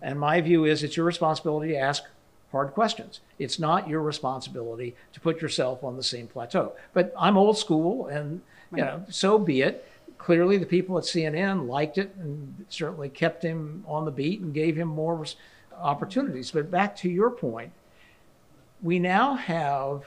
And 0.01 0.19
my 0.19 0.41
view 0.41 0.65
is 0.65 0.83
it's 0.83 0.97
your 0.97 1.05
responsibility 1.05 1.73
to 1.73 1.79
ask 1.79 2.05
hard 2.51 2.73
questions. 2.73 3.21
It's 3.39 3.59
not 3.59 3.89
your 3.89 4.01
responsibility 4.01 4.95
to 5.13 5.21
put 5.21 5.43
yourself 5.43 5.85
on 5.85 5.97
the 5.97 6.03
same 6.03 6.29
plateau. 6.29 6.73
But 6.93 7.13
I'm 7.19 7.37
old 7.37 7.59
school, 7.59 8.07
and 8.07 8.41
you 8.75 8.83
know, 8.83 9.05
so 9.11 9.39
be 9.39 9.63
it. 9.63 9.87
Clearly, 10.19 10.57
the 10.57 10.67
people 10.67 10.97
at 10.99 11.05
CNN 11.05 11.67
liked 11.67 11.99
it 11.99 12.15
and 12.17 12.65
certainly 12.69 13.09
kept 13.09 13.43
him 13.43 13.85
on 13.87 14.05
the 14.05 14.11
beat 14.11 14.41
and 14.41 14.55
gave 14.55 14.77
him 14.77 14.89
more 14.89 15.27
opportunities. 15.81 16.51
But 16.51 16.71
back 16.71 16.97
to 16.97 17.09
your 17.09 17.31
point, 17.31 17.73
we 18.83 18.99
now 18.99 19.35
have 19.35 20.05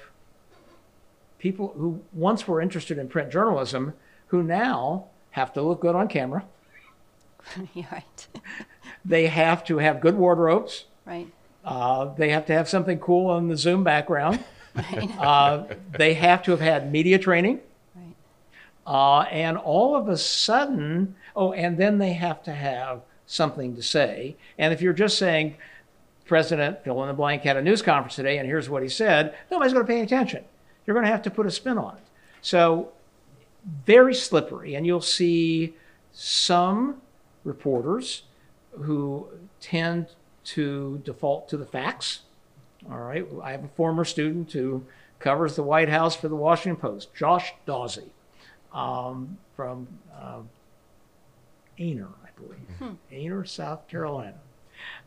people 1.40 1.74
who 1.78 2.02
once 2.14 2.48
were 2.48 2.62
interested 2.62 2.98
in 2.98 3.08
print 3.08 3.32
journalism 3.32 3.94
who 4.28 4.44
now 4.44 5.06
have 5.32 5.54
to 5.54 5.62
look 5.62 5.82
good 5.82 5.96
on 5.96 6.08
camera. 6.08 6.44
You're 7.74 7.88
right. 7.92 8.28
They 9.08 9.28
have 9.28 9.64
to 9.66 9.78
have 9.78 10.02
good 10.02 10.16
wardrobes. 10.16 10.86
Right. 11.06 11.28
Uh, 11.64 12.06
they 12.16 12.30
have 12.30 12.48
to 12.48 12.54
have 12.54 12.68
something 12.68 12.98
cool 12.98 13.30
on 13.30 13.50
the 13.50 13.58
Zoom 13.58 13.84
background. 13.84 14.44
Right. 14.76 15.18
Uh, 15.18 15.64
they 15.98 16.16
have 16.16 16.44
to 16.44 16.52
have 16.52 16.60
had 16.60 16.92
media 16.92 17.18
training. 17.18 17.62
Right. 17.96 18.14
Uh, 18.86 19.22
and 19.22 19.58
all 19.58 19.96
of 19.96 20.10
a 20.10 20.18
sudden, 20.18 21.16
oh, 21.34 21.54
and 21.54 21.78
then 21.78 21.98
they 21.98 22.12
have 22.12 22.44
to 22.44 22.52
have 22.52 23.00
something 23.26 23.76
to 23.76 23.84
say. 23.84 24.36
And 24.58 24.74
if 24.74 24.82
you're 24.82 24.94
just 24.94 25.18
saying, 25.18 25.56
President 26.26 26.84
fill 26.84 27.02
in 27.04 27.08
the 27.08 27.14
blank 27.14 27.44
had 27.44 27.58
a 27.58 27.62
news 27.62 27.82
conference 27.82 28.16
today, 28.16 28.38
and 28.38 28.48
here's 28.48 28.70
what 28.70 28.84
he 28.84 28.90
said, 28.90 29.36
nobody's 29.52 29.74
going 29.74 29.86
to 29.86 29.92
pay 29.92 30.02
attention. 30.02 30.44
You're 30.86 30.96
going 30.96 31.06
to 31.06 31.12
have 31.12 31.22
to 31.24 31.32
put 31.32 31.46
a 31.46 31.52
spin 31.52 31.78
on 31.78 31.98
it. 31.98 32.04
So, 32.42 32.92
very 33.86 34.14
slippery. 34.14 34.76
And 34.76 34.86
you'll 34.86 35.02
see 35.02 35.76
some 36.12 37.02
reporters 37.44 38.24
who 38.82 39.28
tend 39.60 40.08
to 40.44 41.02
default 41.04 41.50
to 41.50 41.58
the 41.58 41.66
facts. 41.66 42.22
All 42.90 43.00
right. 43.00 43.26
I 43.44 43.52
have 43.52 43.64
a 43.64 43.70
former 43.70 44.06
student 44.06 44.52
who 44.52 44.84
covers 45.20 45.56
the 45.56 45.64
White 45.64 45.90
House 45.90 46.16
for 46.16 46.28
the 46.28 46.36
Washington 46.36 46.80
Post, 46.80 47.16
Josh 47.16 47.54
Dawsey 47.66 48.10
um, 48.74 49.38
from 49.56 49.88
uh, 50.14 50.40
Aner, 51.80 52.10
I 52.24 52.30
believe, 52.40 52.68
hmm. 52.80 52.94
Aner, 53.12 53.46
South 53.46 53.88
Carolina. 53.88 54.36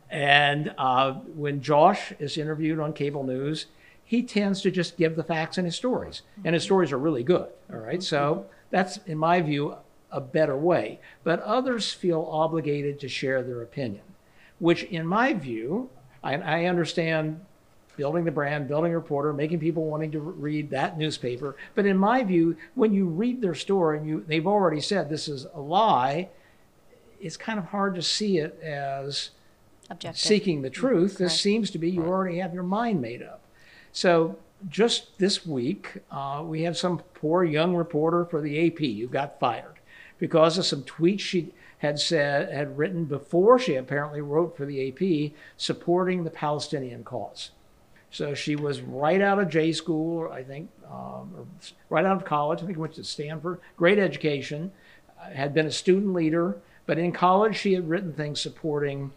And 0.09 0.73
uh, 0.77 1.13
when 1.13 1.61
Josh 1.61 2.13
is 2.19 2.37
interviewed 2.37 2.79
on 2.79 2.93
cable 2.93 3.23
news, 3.23 3.67
he 4.03 4.23
tends 4.23 4.61
to 4.61 4.71
just 4.71 4.97
give 4.97 5.15
the 5.15 5.23
facts 5.23 5.57
in 5.59 5.65
his 5.65 5.75
stories, 5.75 6.23
and 6.43 6.53
his 6.53 6.63
mm-hmm. 6.63 6.67
stories 6.67 6.91
are 6.91 6.97
really 6.97 7.23
good. 7.23 7.47
All 7.71 7.79
right, 7.79 8.01
so 8.01 8.33
mm-hmm. 8.33 8.47
that's, 8.71 8.97
in 9.05 9.19
my 9.19 9.39
view, 9.41 9.75
a 10.11 10.19
better 10.19 10.57
way. 10.57 10.99
But 11.23 11.41
others 11.41 11.93
feel 11.93 12.27
obligated 12.31 12.99
to 13.01 13.07
share 13.07 13.43
their 13.43 13.61
opinion, 13.61 14.01
which, 14.57 14.83
in 14.83 15.05
my 15.05 15.33
view, 15.33 15.91
I, 16.23 16.35
I 16.35 16.65
understand 16.65 17.45
building 17.97 18.23
the 18.23 18.31
brand, 18.31 18.67
building 18.67 18.93
a 18.93 18.97
reporter, 18.97 19.33
making 19.33 19.59
people 19.59 19.85
wanting 19.85 20.11
to 20.11 20.21
read 20.21 20.69
that 20.71 20.97
newspaper. 20.97 21.55
But 21.75 21.85
in 21.85 21.97
my 21.97 22.23
view, 22.23 22.55
when 22.73 22.93
you 22.93 23.05
read 23.05 23.41
their 23.41 23.53
story 23.53 23.97
and 23.97 24.07
you 24.07 24.23
they've 24.25 24.47
already 24.47 24.79
said 24.81 25.09
this 25.09 25.27
is 25.27 25.45
a 25.53 25.59
lie, 25.59 26.29
it's 27.19 27.37
kind 27.37 27.59
of 27.59 27.65
hard 27.65 27.95
to 27.95 28.01
see 28.01 28.37
it 28.37 28.59
as 28.61 29.31
Objective. 29.89 30.19
seeking 30.19 30.61
the 30.61 30.69
truth. 30.69 31.11
This 31.11 31.17
Correct. 31.17 31.33
seems 31.33 31.71
to 31.71 31.77
be 31.77 31.89
you 31.89 32.03
already 32.03 32.39
have 32.39 32.53
your 32.53 32.63
mind 32.63 33.01
made 33.01 33.21
up. 33.21 33.41
So 33.91 34.37
just 34.67 35.17
this 35.17 35.45
week, 35.45 35.99
uh, 36.11 36.43
we 36.45 36.63
have 36.63 36.77
some 36.77 37.01
poor 37.13 37.43
young 37.43 37.75
reporter 37.75 38.25
for 38.25 38.41
the 38.41 38.67
AP 38.67 38.79
who 38.79 39.07
got 39.07 39.39
fired 39.39 39.79
because 40.17 40.57
of 40.57 40.65
some 40.65 40.83
tweets 40.83 41.21
she 41.21 41.53
had 41.79 41.97
said 41.97 42.51
had 42.51 42.77
written 42.77 43.05
before 43.05 43.57
she 43.57 43.75
apparently 43.75 44.21
wrote 44.21 44.55
for 44.57 44.65
the 44.65 44.89
AP 44.89 45.31
supporting 45.55 46.23
the 46.23 46.29
Palestinian 46.29 47.03
cause. 47.03 47.51
So 48.11 48.33
she 48.33 48.55
was 48.55 48.81
right 48.81 49.21
out 49.21 49.39
of 49.39 49.49
J 49.49 49.71
school, 49.71 50.29
I 50.31 50.43
think, 50.43 50.69
um, 50.85 51.31
or 51.37 51.45
right 51.89 52.05
out 52.05 52.17
of 52.17 52.25
college. 52.25 52.61
I 52.61 52.65
think 52.65 52.77
went 52.77 52.95
to 52.95 53.03
Stanford. 53.03 53.61
Great 53.77 53.99
education, 53.99 54.71
uh, 55.21 55.29
had 55.29 55.53
been 55.53 55.67
a 55.67 55.71
student 55.71 56.13
leader, 56.13 56.57
but 56.89 56.97
in 56.97 57.11
college 57.11 57.55
she 57.55 57.73
had 57.73 57.87
written 57.87 58.11
things 58.13 58.41
supporting 58.41 59.11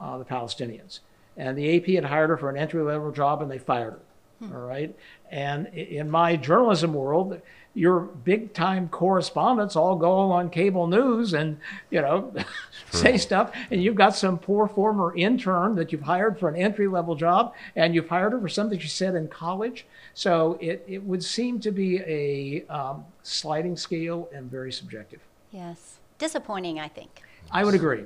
uh, 0.00 0.16
the 0.16 0.24
Palestinians. 0.24 1.00
And 1.36 1.58
the 1.58 1.76
AP 1.76 1.84
had 1.88 2.06
hired 2.06 2.30
her 2.30 2.38
for 2.38 2.48
an 2.48 2.56
entry 2.56 2.82
level 2.82 3.12
job, 3.12 3.42
and 3.42 3.50
they 3.50 3.58
fired 3.58 3.92
her. 3.92 4.00
All 4.44 4.66
right. 4.66 4.96
And 5.30 5.66
in 5.66 6.10
my 6.10 6.36
journalism 6.36 6.94
world, 6.94 7.38
your 7.74 8.00
big 8.00 8.54
time 8.54 8.88
correspondents 8.88 9.76
all 9.76 9.96
go 9.96 10.32
on 10.32 10.48
cable 10.48 10.86
news 10.86 11.34
and, 11.34 11.58
you 11.90 12.00
know, 12.00 12.32
say 12.92 13.18
stuff. 13.18 13.52
And 13.70 13.82
you've 13.82 13.94
got 13.94 14.16
some 14.16 14.38
poor 14.38 14.66
former 14.66 15.14
intern 15.14 15.74
that 15.74 15.92
you've 15.92 16.00
hired 16.00 16.38
for 16.40 16.48
an 16.48 16.56
entry 16.56 16.88
level 16.88 17.14
job 17.14 17.52
and 17.76 17.94
you've 17.94 18.08
hired 18.08 18.32
her 18.32 18.40
for 18.40 18.48
something 18.48 18.78
she 18.78 18.88
said 18.88 19.14
in 19.14 19.28
college. 19.28 19.84
So 20.14 20.56
it, 20.62 20.82
it 20.88 21.02
would 21.02 21.22
seem 21.22 21.60
to 21.60 21.72
be 21.72 21.98
a 21.98 22.64
um, 22.72 23.04
sliding 23.22 23.76
scale 23.76 24.30
and 24.32 24.50
very 24.50 24.72
subjective. 24.72 25.20
Yes. 25.52 25.98
Disappointing, 26.18 26.78
I 26.78 26.88
think. 26.88 27.22
I 27.50 27.64
would 27.64 27.74
agree. 27.74 28.04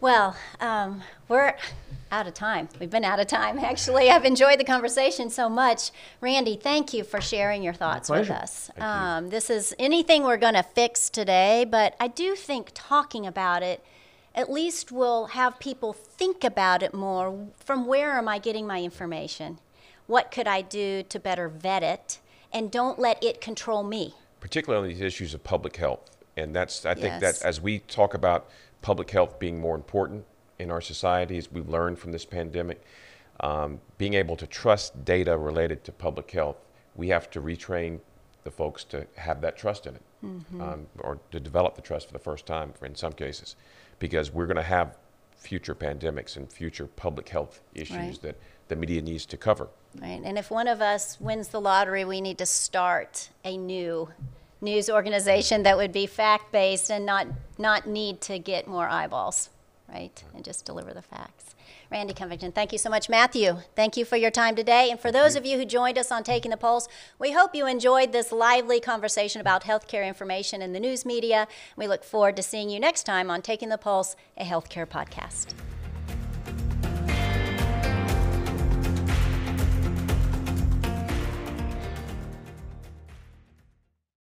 Well, 0.00 0.36
um, 0.60 1.02
we're 1.28 1.54
out 2.12 2.26
of 2.26 2.34
time. 2.34 2.68
We've 2.78 2.90
been 2.90 3.04
out 3.04 3.20
of 3.20 3.26
time, 3.26 3.58
actually. 3.70 4.10
I've 4.10 4.24
enjoyed 4.24 4.60
the 4.60 4.64
conversation 4.64 5.30
so 5.30 5.48
much. 5.48 5.90
Randy, 6.20 6.56
thank 6.56 6.92
you 6.92 7.04
for 7.04 7.20
sharing 7.20 7.62
your 7.62 7.72
thoughts 7.72 8.10
with 8.10 8.30
us. 8.30 8.70
Um, 8.78 9.30
this 9.30 9.50
is 9.50 9.74
anything 9.78 10.22
we're 10.24 10.36
going 10.36 10.54
to 10.54 10.62
fix 10.62 11.08
today, 11.08 11.64
but 11.68 11.96
I 11.98 12.08
do 12.08 12.34
think 12.34 12.70
talking 12.74 13.26
about 13.26 13.62
it 13.62 13.84
at 14.34 14.50
least 14.50 14.92
will 14.92 15.28
have 15.28 15.58
people 15.58 15.92
think 15.92 16.44
about 16.44 16.82
it 16.82 16.92
more. 16.92 17.48
From 17.58 17.86
where 17.86 18.18
am 18.18 18.28
I 18.28 18.38
getting 18.38 18.66
my 18.66 18.82
information? 18.82 19.58
What 20.06 20.30
could 20.30 20.46
I 20.46 20.60
do 20.60 21.02
to 21.04 21.18
better 21.18 21.48
vet 21.48 21.82
it? 21.82 22.18
And 22.52 22.70
don't 22.70 22.98
let 22.98 23.22
it 23.24 23.40
control 23.40 23.82
me. 23.82 24.14
Particularly 24.44 24.82
on 24.84 24.88
these 24.90 25.00
issues 25.00 25.32
of 25.32 25.42
public 25.42 25.74
health. 25.76 26.10
And 26.36 26.54
that's, 26.54 26.84
I 26.84 26.92
think 26.92 27.18
Yes. 27.18 27.38
that 27.40 27.46
as 27.48 27.62
we 27.62 27.78
talk 27.78 28.12
about 28.12 28.50
public 28.82 29.10
health 29.10 29.38
being 29.38 29.58
more 29.58 29.74
important 29.74 30.26
in 30.58 30.70
our 30.70 30.82
society, 30.82 31.38
as 31.38 31.50
we've 31.50 31.66
learned 31.70 31.98
from 31.98 32.12
this 32.12 32.26
pandemic, 32.26 32.82
um, 33.40 33.80
being 33.96 34.12
able 34.12 34.36
to 34.36 34.46
trust 34.46 35.02
data 35.02 35.38
related 35.38 35.82
to 35.84 35.92
public 35.92 36.30
health, 36.30 36.58
we 36.94 37.08
have 37.08 37.30
to 37.30 37.40
retrain 37.40 38.00
the 38.42 38.50
folks 38.50 38.84
to 38.84 39.06
have 39.16 39.40
that 39.40 39.56
trust 39.56 39.86
in 39.86 39.94
it, 39.94 40.02
um, 40.60 40.86
or 40.98 41.18
to 41.30 41.40
develop 41.40 41.74
the 41.74 41.80
trust 41.80 42.08
for 42.08 42.12
the 42.12 42.18
first 42.18 42.44
time 42.44 42.70
for, 42.74 42.84
in 42.84 42.94
some 42.94 43.14
cases, 43.14 43.56
because 43.98 44.30
we're 44.30 44.46
going 44.46 44.56
to 44.58 44.62
have 44.62 44.98
future 45.36 45.74
pandemics 45.74 46.36
and 46.36 46.52
future 46.52 46.86
public 46.86 47.30
health 47.30 47.62
issues 47.74 47.96
Right. 47.96 48.20
that 48.22 48.36
the 48.68 48.76
media 48.76 49.02
needs 49.02 49.26
to 49.26 49.36
cover. 49.36 49.68
Right. 50.00 50.20
And 50.24 50.36
if 50.38 50.50
one 50.50 50.68
of 50.68 50.80
us 50.80 51.20
wins 51.20 51.48
the 51.48 51.60
lottery, 51.60 52.04
we 52.04 52.20
need 52.20 52.38
to 52.38 52.46
start 52.46 53.30
a 53.44 53.56
new 53.56 54.08
news 54.60 54.88
organization 54.88 55.62
that 55.62 55.76
would 55.76 55.92
be 55.92 56.06
fact 56.06 56.50
based 56.50 56.90
and 56.90 57.06
not, 57.06 57.26
not 57.58 57.86
need 57.86 58.20
to 58.22 58.38
get 58.38 58.66
more 58.66 58.88
eyeballs, 58.88 59.50
right? 59.88 60.24
And 60.34 60.44
just 60.44 60.64
deliver 60.64 60.92
the 60.92 61.02
facts. 61.02 61.54
Randy 61.90 62.14
Covington, 62.14 62.50
thank 62.50 62.72
you 62.72 62.78
so 62.78 62.90
much. 62.90 63.08
Matthew, 63.08 63.58
thank 63.76 63.96
you 63.96 64.04
for 64.04 64.16
your 64.16 64.30
time 64.30 64.56
today. 64.56 64.90
And 64.90 64.98
for 64.98 65.12
those 65.12 65.36
of 65.36 65.46
you 65.46 65.58
who 65.58 65.64
joined 65.64 65.98
us 65.98 66.10
on 66.10 66.24
Taking 66.24 66.50
the 66.50 66.56
Pulse, 66.56 66.88
we 67.18 67.32
hope 67.32 67.54
you 67.54 67.66
enjoyed 67.66 68.10
this 68.10 68.32
lively 68.32 68.80
conversation 68.80 69.40
about 69.40 69.64
healthcare 69.64 70.06
information 70.06 70.62
in 70.62 70.72
the 70.72 70.80
news 70.80 71.04
media. 71.04 71.46
We 71.76 71.86
look 71.86 72.02
forward 72.02 72.36
to 72.36 72.42
seeing 72.42 72.70
you 72.70 72.80
next 72.80 73.04
time 73.04 73.30
on 73.30 73.42
Taking 73.42 73.68
the 73.68 73.78
Pulse, 73.78 74.16
a 74.36 74.44
healthcare 74.44 74.86
podcast. 74.86 75.52